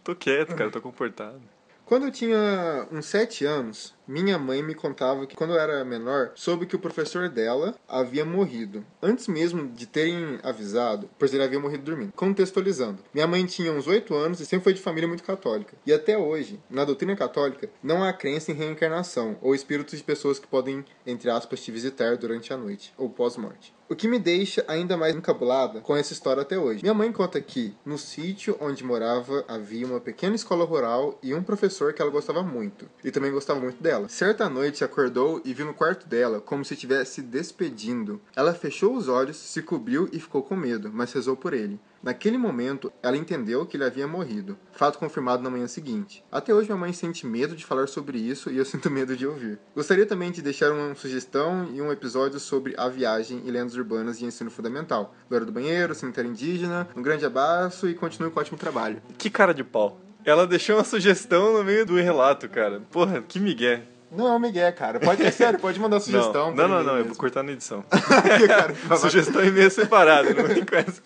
[0.03, 1.41] tô quieto, cara, tô comportado.
[1.87, 6.31] Quando eu tinha uns 7 anos, minha mãe me contava que quando eu era menor,
[6.35, 8.85] soube que o professor dela havia morrido.
[9.01, 12.13] Antes mesmo de terem avisado, pois ele havia morrido dormindo.
[12.13, 13.03] Contextualizando.
[13.13, 15.75] Minha mãe tinha uns 8 anos e sempre foi de família muito católica.
[15.85, 20.39] E até hoje, na doutrina católica, não há crença em reencarnação ou espíritos de pessoas
[20.39, 23.75] que podem, entre aspas, te visitar durante a noite ou pós-morte.
[23.89, 26.81] O que me deixa ainda mais encabulada com essa história até hoje.
[26.81, 31.41] Minha mãe conta que, no sítio onde morava, havia uma pequena escola rural e um
[31.41, 32.89] professor que ela gostava muito.
[33.01, 33.96] E também gostava muito dela.
[34.07, 38.21] Certa noite acordou e viu no quarto dela como se estivesse despedindo.
[38.35, 41.79] Ela fechou os olhos, se cobriu e ficou com medo, mas rezou por ele.
[42.01, 44.57] Naquele momento, ela entendeu que ele havia morrido.
[44.71, 46.23] Fato confirmado na manhã seguinte.
[46.31, 49.25] Até hoje, minha mãe sente medo de falar sobre isso e eu sinto medo de
[49.25, 49.59] ouvir.
[49.75, 54.19] Gostaria também de deixar uma sugestão e um episódio sobre a viagem e lendas urbanas
[54.19, 55.15] de ensino fundamental.
[55.29, 56.87] Loira do Banheiro, Cemitério Indígena.
[56.95, 59.01] Um grande abraço e continue com o ótimo trabalho.
[59.17, 60.06] Que cara de pau.
[60.27, 62.81] Ela deixou uma sugestão no meio do relato, cara.
[62.91, 63.83] Porra, que migué.
[64.11, 64.99] Não é o Miguel, cara.
[64.99, 66.53] Pode ser sério, pode mandar sugestão.
[66.53, 67.83] Não, não, não, eu vou cortar na edição.
[68.47, 71.01] Cara, Sugestão e meio separado, não com essa.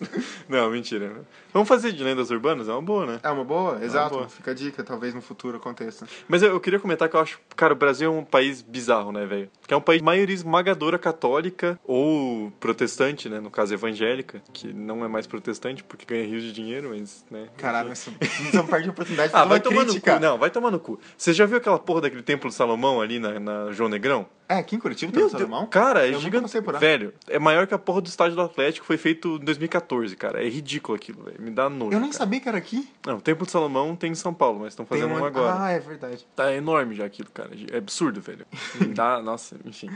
[0.48, 1.12] Não, mentira.
[1.52, 2.68] Vamos fazer de lendas urbanas?
[2.68, 3.20] É uma boa, né?
[3.22, 3.78] É uma boa?
[3.84, 4.14] Exato.
[4.14, 4.28] boa.
[4.28, 6.06] Fica a dica, talvez no futuro aconteça.
[6.28, 9.12] Mas eu, eu queria comentar que eu acho, cara, o Brasil é um país bizarro,
[9.12, 9.50] né, velho?
[9.66, 13.40] Que é um país de maioria esmagadora católica ou protestante, né?
[13.40, 17.48] No caso evangélica, que não é mais protestante porque ganha rios de dinheiro, mas, né?
[17.58, 18.10] Caralho, você
[18.54, 20.20] não perde a oportunidade de Ah, fazer vai uma tomar no cu.
[20.20, 21.00] Não, vai tomar no cu.
[21.16, 24.26] Você já viu aquela porra daquele templo de Salomão ali na, na João Negrão?
[24.48, 25.30] É, aqui em Curitiba tem Meu?
[25.30, 26.52] Deus, cara, é Eu gigante.
[26.78, 30.44] Velho, é maior que a porra do estádio do Atlético, foi feito em 2014, cara.
[30.44, 31.40] É ridículo aquilo, velho.
[31.40, 31.92] Me dá nojo.
[31.92, 32.18] Eu nem cara.
[32.18, 32.88] sabia que era aqui.
[33.06, 35.62] Não, o Templo de Salomão tem em São Paulo, mas estão fazendo um agora.
[35.62, 36.26] Ah, é verdade.
[36.36, 37.50] Tá enorme já aquilo, cara.
[37.72, 38.46] É absurdo, velho.
[38.78, 39.90] Me dá, nossa, enfim.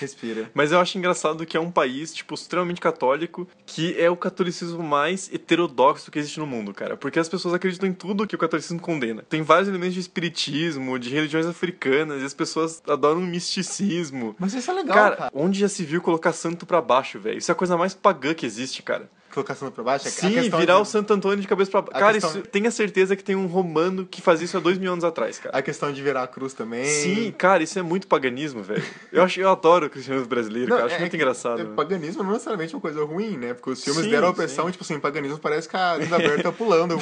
[0.00, 0.50] Respira.
[0.52, 4.82] Mas eu acho engraçado que é um país, tipo, extremamente católico, que é o catolicismo
[4.82, 6.96] mais heterodoxo que existe no mundo, cara.
[6.96, 9.22] Porque as pessoas acreditam em tudo que o catolicismo condena.
[9.28, 13.24] Tem vários elementos de espiritismo, de religiões africanas, e as pessoas adoram o
[14.38, 15.30] Mas isso é legal, Cara, cara.
[15.34, 17.38] onde já se viu colocar santo pra baixo, velho?
[17.38, 19.08] Isso é a coisa mais pagã que existe, cara.
[19.32, 20.08] Colocação pra baixo?
[20.08, 21.98] Sim, virar de- o Santo Antônio de cabeça pra baixo.
[21.98, 24.92] Cara, questão- isso, tenha certeza que tem um romano que fazia isso há dois mil
[24.92, 25.56] anos atrás, cara.
[25.56, 26.84] A questão de virar a cruz também.
[26.84, 28.82] Sim, cara, isso é muito paganismo, velho.
[29.10, 30.86] Eu acho, eu adoro o cristianismo brasileiro, Não, cara.
[30.86, 31.60] Acho é muito engraçado.
[31.60, 31.74] é, velho.
[31.74, 33.54] paganismo não é necessariamente uma coisa ruim, né?
[33.54, 34.72] Porque os filmes Sim, deram a opressão, sim.
[34.72, 36.98] tipo assim, paganismo parece que a Linda Berta tá pulando é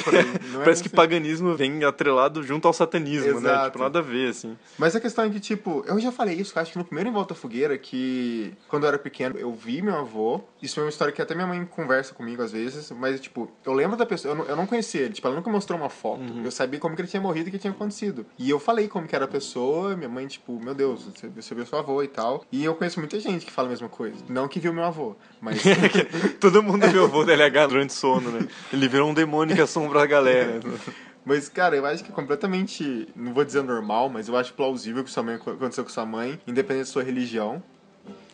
[0.59, 0.95] Parece que assim.
[0.95, 3.49] paganismo vem atrelado junto ao satanismo, né?
[3.51, 3.71] Exato.
[3.71, 4.57] Tipo, nada a ver, assim.
[4.77, 7.13] Mas a questão é que, tipo, eu já falei isso, acho que no primeiro Em
[7.13, 10.41] Volta Fogueira, que quando eu era pequeno, eu vi meu avô.
[10.61, 13.73] Isso é uma história que até minha mãe conversa comigo às vezes, mas, tipo, eu
[13.73, 16.21] lembro da pessoa, eu não, eu não conhecia ele, tipo, ela nunca mostrou uma foto.
[16.21, 16.43] Uhum.
[16.45, 18.25] Eu sabia como que ele tinha morrido e o que tinha acontecido.
[18.37, 21.55] E eu falei como que era a pessoa, minha mãe, tipo, meu Deus, você, você
[21.55, 22.45] viu seu avô e tal.
[22.51, 24.23] E eu conheço muita gente que fala a mesma coisa.
[24.29, 25.61] Não que viu meu avô, mas.
[26.39, 28.47] Todo mundo viu o avô do LH durante o sono, né?
[28.71, 30.59] Ele virou um demônio que assombra a galera.
[31.23, 35.03] Mas, cara, eu acho que é completamente, não vou dizer normal, mas eu acho plausível
[35.03, 37.61] que sua mãe aconteceu com sua mãe, independente da sua religião.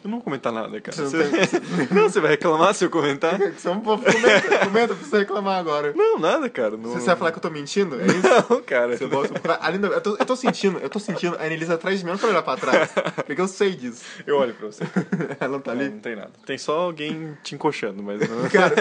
[0.03, 0.95] Eu não vou comentar nada, cara.
[0.95, 1.61] Você não Você...
[1.93, 3.37] Não, você vai reclamar se eu comentar?
[3.51, 5.91] Você não pode comenta, comenta pra você reclamar agora.
[5.95, 6.77] Não, nada, cara.
[6.77, 6.91] Não...
[6.93, 7.99] Você vai falar que eu tô mentindo?
[7.99, 8.21] É isso?
[8.49, 8.95] Não, cara.
[8.97, 9.59] Você pra procurar.
[9.61, 12.11] Ali, não, eu, tô, eu tô sentindo, eu tô sentindo a Annelise atrás de mim,
[12.11, 12.89] eu não quero olhar pra trás.
[13.25, 14.03] Porque eu sei disso.
[14.25, 14.83] Eu olho pra você.
[15.39, 15.89] Ela não tá Não, ali.
[15.89, 16.31] não tem nada.
[16.45, 18.49] Tem só alguém te encoxando, mas não...
[18.49, 18.75] Cara,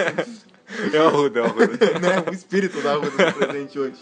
[0.93, 1.99] É uma ruda, é uma ruda.
[1.99, 2.23] né?
[2.29, 3.95] O espírito da do presente hoje.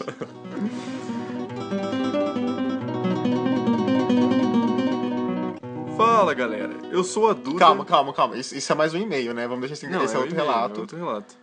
[5.96, 6.74] Fala, galera.
[6.90, 7.58] Eu sou a Duda.
[7.58, 8.36] Calma, calma, calma.
[8.36, 9.46] Isso, isso é mais um e-mail, né?
[9.48, 9.88] Vamos deixar assim.
[9.88, 10.76] Não, esse é um outro e-mail, relato.
[10.76, 11.34] É outro relato.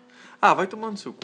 [0.42, 1.20] Ah, vai tomar no seu cu.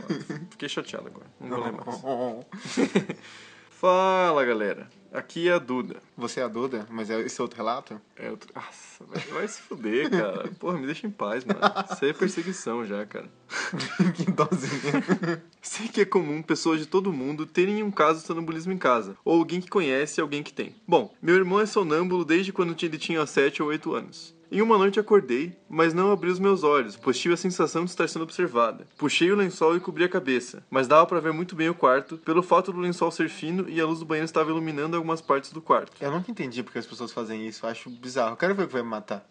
[0.50, 1.26] Fiquei chateado agora.
[1.40, 3.16] Não vou ler mais.
[3.70, 4.88] Fala, galera.
[5.12, 5.96] Aqui é a Duda.
[6.16, 8.00] Você é a Duda, mas é esse outro relato?
[8.16, 8.50] É outro...
[8.54, 10.48] Nossa, vai, vai se fuder, cara.
[10.58, 11.60] Porra, me deixa em paz, mano.
[11.92, 13.28] Isso aí é perseguição já, cara.
[14.16, 15.42] que dozinha.
[15.60, 19.14] Sei que é comum pessoas de todo mundo terem um caso de sonambulismo em casa,
[19.22, 20.74] ou alguém que conhece alguém que tem.
[20.88, 24.34] Bom, meu irmão é sonâmbulo desde quando ele tinha 7 ou 8 anos.
[24.54, 27.90] Em uma noite acordei, mas não abri os meus olhos, pois tive a sensação de
[27.90, 28.86] estar sendo observada.
[28.98, 32.18] Puxei o lençol e cobri a cabeça, mas dava para ver muito bem o quarto,
[32.18, 35.54] pelo fato do lençol ser fino e a luz do banheiro estava iluminando algumas partes
[35.54, 35.92] do quarto.
[35.98, 38.34] Eu nunca entendi porque as pessoas fazem isso, acho bizarro.
[38.34, 39.26] Eu quero ver o que vai me matar.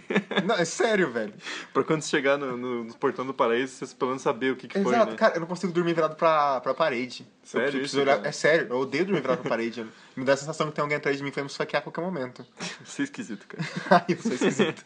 [0.46, 1.34] Não, é sério, velho.
[1.72, 4.68] Pra quando chegar no, no, no portão do paraíso, você pelo menos saber o que,
[4.68, 5.16] que foi, Exato, né?
[5.16, 7.26] cara, eu não consigo dormir virado pra, pra parede.
[7.42, 8.24] Sério eu isso, olhar...
[8.24, 9.86] É sério, eu odeio dormir virado pra parede.
[10.16, 11.82] Me dá a sensação que tem alguém atrás de mim que vai me esfaquear a
[11.82, 12.44] qualquer momento.
[12.84, 13.64] Você é esquisito, cara.
[13.90, 14.84] Ai, eu sou esquisito.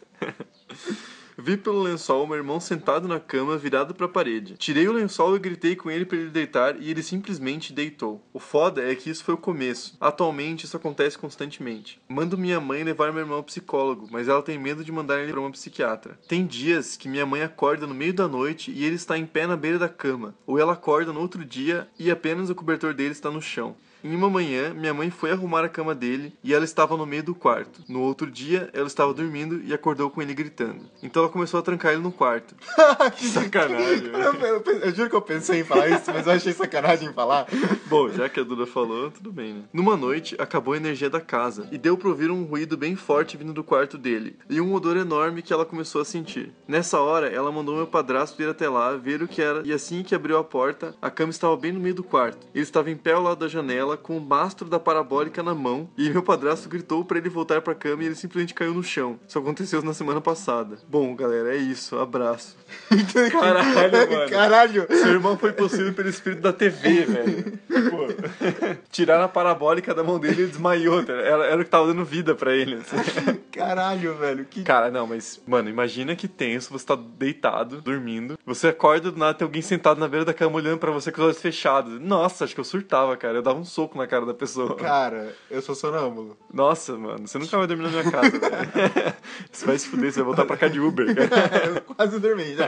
[1.39, 4.57] Vi pelo lençol meu irmão sentado na cama, virado pra parede.
[4.57, 8.23] Tirei o lençol e gritei com ele pra ele deitar e ele simplesmente deitou.
[8.33, 9.95] O foda é que isso foi o começo.
[10.01, 12.01] Atualmente isso acontece constantemente.
[12.09, 15.31] Mando minha mãe levar meu irmão ao psicólogo, mas ela tem medo de mandar ele
[15.31, 16.19] pra uma psiquiatra.
[16.27, 19.45] Tem dias que minha mãe acorda no meio da noite e ele está em pé
[19.45, 23.11] na beira da cama, ou ela acorda no outro dia e apenas o cobertor dele
[23.11, 23.75] está no chão.
[24.07, 27.23] Em uma manhã, minha mãe foi arrumar a cama dele e ela estava no meio
[27.23, 27.83] do quarto.
[27.89, 30.85] No outro dia, ela estava dormindo e acordou com ele gritando.
[31.03, 32.55] Então ela começou a trancar ele no quarto.
[33.17, 34.07] que sacanagem.
[34.15, 37.13] eu, eu, eu juro que eu pensei em falar isso, mas eu achei sacanagem em
[37.13, 37.47] falar.
[37.87, 39.63] Bom, já que a Duda falou, tudo bem, né?
[39.73, 43.35] Numa noite, acabou a energia da casa e deu pra ouvir um ruído bem forte
[43.35, 46.53] vindo do quarto dele e um odor enorme que ela começou a sentir.
[46.65, 50.01] Nessa hora, ela mandou meu padrasto ir até lá, ver o que era e assim
[50.01, 52.47] que abriu a porta, a cama estava bem no meio do quarto.
[52.55, 55.89] Ele estava em pé ao lado da janela com o mastro da parabólica na mão
[55.97, 59.19] e meu padrasto gritou pra ele voltar pra cama e ele simplesmente caiu no chão.
[59.27, 60.77] Isso aconteceu na semana passada.
[60.87, 61.97] Bom, galera, é isso.
[61.97, 62.55] Abraço.
[63.31, 64.29] Caralho, mano.
[64.29, 64.87] Caralho.
[64.89, 67.59] Seu irmão foi possuído pelo espírito da TV, velho.
[67.89, 68.07] Pô,
[68.91, 70.99] tiraram a parabólica da mão dele e ele desmaiou.
[71.01, 72.75] Era, era o que tava dando vida pra ele.
[72.75, 73.39] assim.
[73.51, 74.45] Caralho, velho.
[74.45, 74.63] Que...
[74.63, 79.33] Cara, não, mas, mano, imagina que tenso, você tá deitado, dormindo, você acorda do nada,
[79.33, 81.99] tem alguém sentado na beira da cama olhando pra você com os olhos fechados.
[81.99, 83.35] Nossa, acho que eu surtava, cara.
[83.35, 84.75] Eu dava um soco na cara da pessoa.
[84.75, 86.35] Cara, eu sou sonâmbulo.
[86.51, 89.13] Nossa, mano, você nunca vai dormir na minha casa, velho.
[89.51, 91.67] Você vai se fuder, você vai voltar pra cá de Uber, cara.
[91.77, 92.67] eu quase dormi já.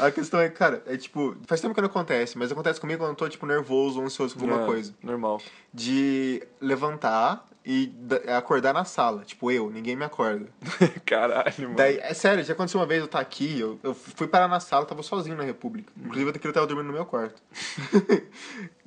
[0.00, 3.10] A questão é, cara, é tipo, faz tempo que não acontece, mas acontece comigo quando
[3.10, 4.92] eu tô, tipo, nervoso ou ansioso com alguma É, coisa.
[5.02, 5.40] Normal.
[5.72, 9.22] De levantar e da- acordar na sala.
[9.24, 10.46] Tipo, eu, ninguém me acorda.
[11.04, 11.76] Caralho, mano.
[11.76, 14.58] Daí, é sério, já aconteceu uma vez, eu tá aqui, eu, eu fui parar na
[14.58, 15.92] sala, eu tava sozinho na República.
[15.96, 17.40] Inclusive, aquele tava dormindo no meu quarto.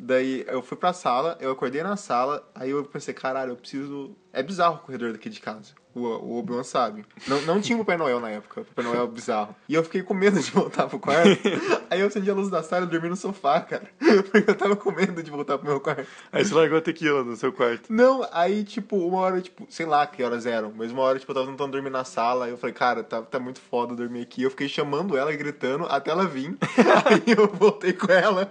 [0.03, 4.15] Daí, eu fui pra sala, eu acordei na sala, aí eu pensei, caralho, eu preciso...
[4.33, 5.73] É bizarro o corredor daqui de casa.
[5.93, 7.05] O, o Obi-Wan sabe.
[7.27, 8.61] Não, não tinha o Papai Noel na época.
[8.61, 9.55] O Papai Noel é bizarro.
[9.67, 11.29] E eu fiquei com medo de voltar pro quarto.
[11.89, 13.83] aí eu acendi a luz da sala e dormi no sofá, cara.
[14.31, 16.07] Porque eu tava com medo de voltar pro meu quarto.
[16.31, 17.91] Aí você largou a tequila no seu quarto.
[17.91, 21.29] Não, aí, tipo, uma hora, tipo, sei lá que horas eram, mas uma hora, tipo,
[21.31, 24.21] eu tava tentando dormir na sala, aí eu falei, cara, tá, tá muito foda dormir
[24.21, 24.43] aqui.
[24.43, 26.55] Eu fiquei chamando ela e gritando até ela vir.
[27.05, 28.45] aí eu voltei com ela.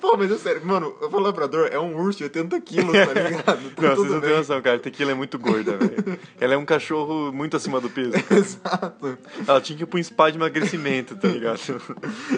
[0.00, 3.70] Pô, mas é sério, mano, o labrador é um urso de 80 quilos, tá ligado?
[3.70, 4.78] Tá Não, vocês não têm noção, cara.
[4.78, 6.18] Tequila é muito gorda, velho.
[6.40, 8.12] Ela é um cachorro muito acima do peso.
[8.30, 9.18] Exato.
[9.46, 11.60] Ela tinha que ir pra um spa de emagrecimento, tá ligado?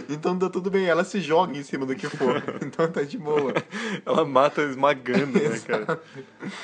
[0.08, 2.42] Então tá tudo bem, ela se joga em cima do que for.
[2.62, 3.52] Então tá de boa.
[4.04, 6.00] Ela mata esmagando, né, cara?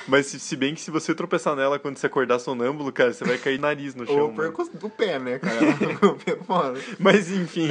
[0.06, 3.24] Mas se, se bem que se você tropeçar nela quando você acordar sonâmbulo, cara, você
[3.24, 4.16] vai cair nariz no chão.
[4.16, 6.06] Ou perco o pé, né, cara?
[6.06, 6.78] O pé fora.
[6.98, 7.68] Mas enfim.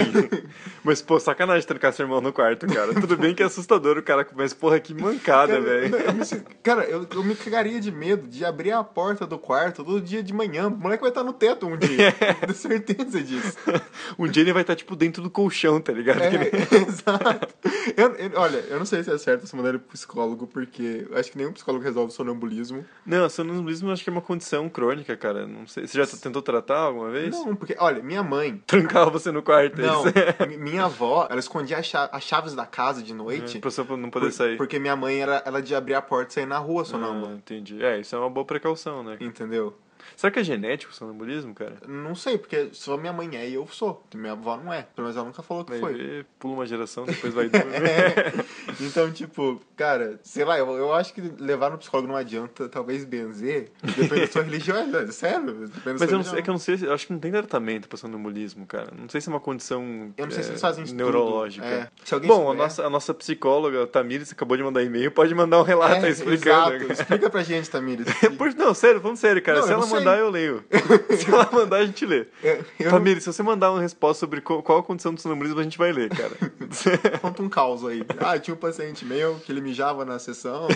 [0.84, 2.94] Mas, pô, sacanagem trancar seu irmão no quarto, cara.
[2.94, 5.94] Tudo bem que é assustador o cara, mas, porra, que mancada, velho.
[6.62, 10.22] Cara, eu, eu me cagaria de medo de abrir a porta do quarto todo dia
[10.24, 10.68] de manhã.
[10.68, 12.12] O moleque vai estar no teto um dia.
[12.42, 13.58] Tenho certeza disso.
[14.18, 16.22] Um dia ele vai estar, tipo, dentro do colchão, tá ligado?
[16.22, 16.50] É, nem-
[16.88, 17.54] exato.
[17.98, 21.18] Eu, eu- olha, eu não sei se é certo essa maneira pro psicólogo, porque eu
[21.18, 22.86] acho que nenhum psicólogo resolve sonambulismo.
[23.06, 25.46] Não, sonambulismo acho que é uma condição crônica, cara.
[25.46, 25.86] Não sei.
[25.88, 27.32] Você já tentou tratar alguma vez?
[27.36, 28.62] Não, porque, olha, minha mãe.
[28.66, 30.04] Trancava você no quarto, é Não,
[30.60, 33.53] minha avó, ela escondia as chaves da casa de noite.
[33.60, 34.58] Pra você não poder por- sair.
[34.58, 37.34] Porque minha mãe era ela de abrir a porta e sair na rua Ah, sonâmbula.
[37.34, 37.84] entendi.
[37.84, 39.18] É, isso é uma boa precaução, né?
[39.20, 39.76] Entendeu?
[40.16, 41.76] Será que é genético o sonambulismo, cara?
[41.88, 44.04] Não sei, porque só minha mãe é e eu sou.
[44.16, 44.84] Minha avó não é.
[44.96, 45.94] Pelo menos ela nunca falou que Vai foi.
[45.94, 47.46] ver, pula uma geração, depois vai...
[47.48, 48.34] É.
[48.82, 53.06] Então, tipo, cara, sei lá, eu, eu acho que levar no psicólogo não adianta, talvez
[53.06, 56.50] benzer, depende da sua religião, é sério, depende da Mas eu não sei, é que
[56.50, 58.90] eu não sei, se- eu acho que não tem tratamento pra sonambulismo, cara.
[58.98, 61.66] Não sei se é uma condição Eu não sei se é, eles fazem neurológica.
[61.66, 61.88] É.
[62.04, 65.34] Se alguém Bom, a souber- nossa, a nossa psicóloga, Tamires, acabou de mandar e-mail, pode
[65.36, 66.76] mandar um relato É, explicando.
[66.76, 66.92] Exato.
[66.94, 68.08] Explica pra gente, Tamires.
[68.38, 69.60] Por, não, sério, falando sério, cara.
[69.60, 69.82] Não, se ela.
[69.94, 70.64] Mandar, eu leio.
[71.18, 72.28] se ela mandar, a gente lê.
[72.44, 75.64] Eu, eu Família, se você mandar uma resposta sobre qual, a condição do sonambulismo, a
[75.64, 76.34] gente vai ler, cara.
[77.22, 78.04] conta um caos aí.
[78.20, 80.68] Ah, tinha um paciente meu que ele mijava na sessão.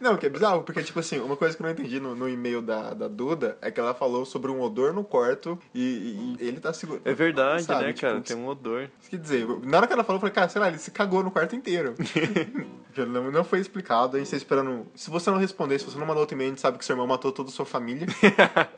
[0.00, 2.28] Não, que é bizarro, porque, tipo assim, uma coisa que eu não entendi no, no
[2.28, 6.36] e-mail da, da Duda é que ela falou sobre um odor no quarto e, e-
[6.40, 7.00] ele tá seguro.
[7.04, 8.20] É verdade, Sabe, né, tipo, cara?
[8.20, 8.88] Tem um odor.
[9.08, 11.22] Quer dizer, na hora que ela falou, eu falei, cara, sei lá, ele se cagou
[11.22, 11.94] no quarto inteiro.
[12.96, 14.86] Não, não foi explicado, a gente tá esperando.
[14.94, 16.94] Se você não responder, se você não mandou outro e-mail, a gente sabe que seu
[16.94, 17.93] irmão matou toda a sua família.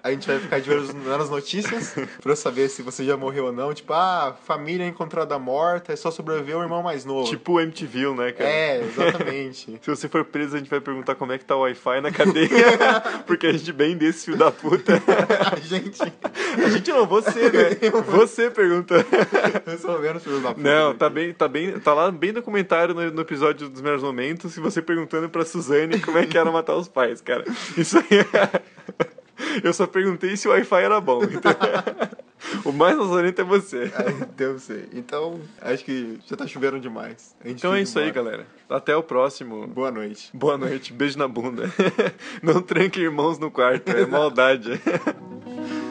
[0.02, 3.52] A gente vai ficar de olho nas notícias pra saber se você já morreu ou
[3.52, 3.72] não.
[3.72, 7.28] Tipo, ah, família encontrada morta, é só sobreviveu o irmão mais novo.
[7.28, 8.48] Tipo o MTV, né, cara?
[8.48, 9.78] é, exatamente.
[9.82, 12.10] Se você for preso, a gente vai perguntar como é que tá o Wi-Fi na
[12.10, 12.48] cadeia.
[13.26, 14.94] porque a gente bem desse filho da puta.
[15.52, 17.90] a gente A gente não, você, né?
[18.10, 19.04] Você pergunta.
[19.66, 20.68] resolvendo filhos da puta.
[20.68, 24.52] Não, tá bem, tá bem, tá lá bem documentário no, no episódio dos melhores momentos,
[24.52, 27.44] se você perguntando pra Suzane como é que era matar os pais, cara.
[27.76, 28.85] Isso aí é...
[29.62, 31.22] Eu só perguntei se o Wi-Fi era bom.
[31.24, 31.52] Então...
[32.64, 33.90] O mais lazarento é você.
[33.94, 34.88] Ai, Deus sei.
[34.92, 37.34] Então, acho que já tá chovendo demais.
[37.44, 38.24] Então é isso aí, embora.
[38.24, 38.46] galera.
[38.68, 39.66] Até o próximo.
[39.66, 40.30] Boa noite.
[40.34, 41.64] Boa noite, beijo na bunda.
[42.42, 44.80] Não tranque irmãos no quarto, é maldade.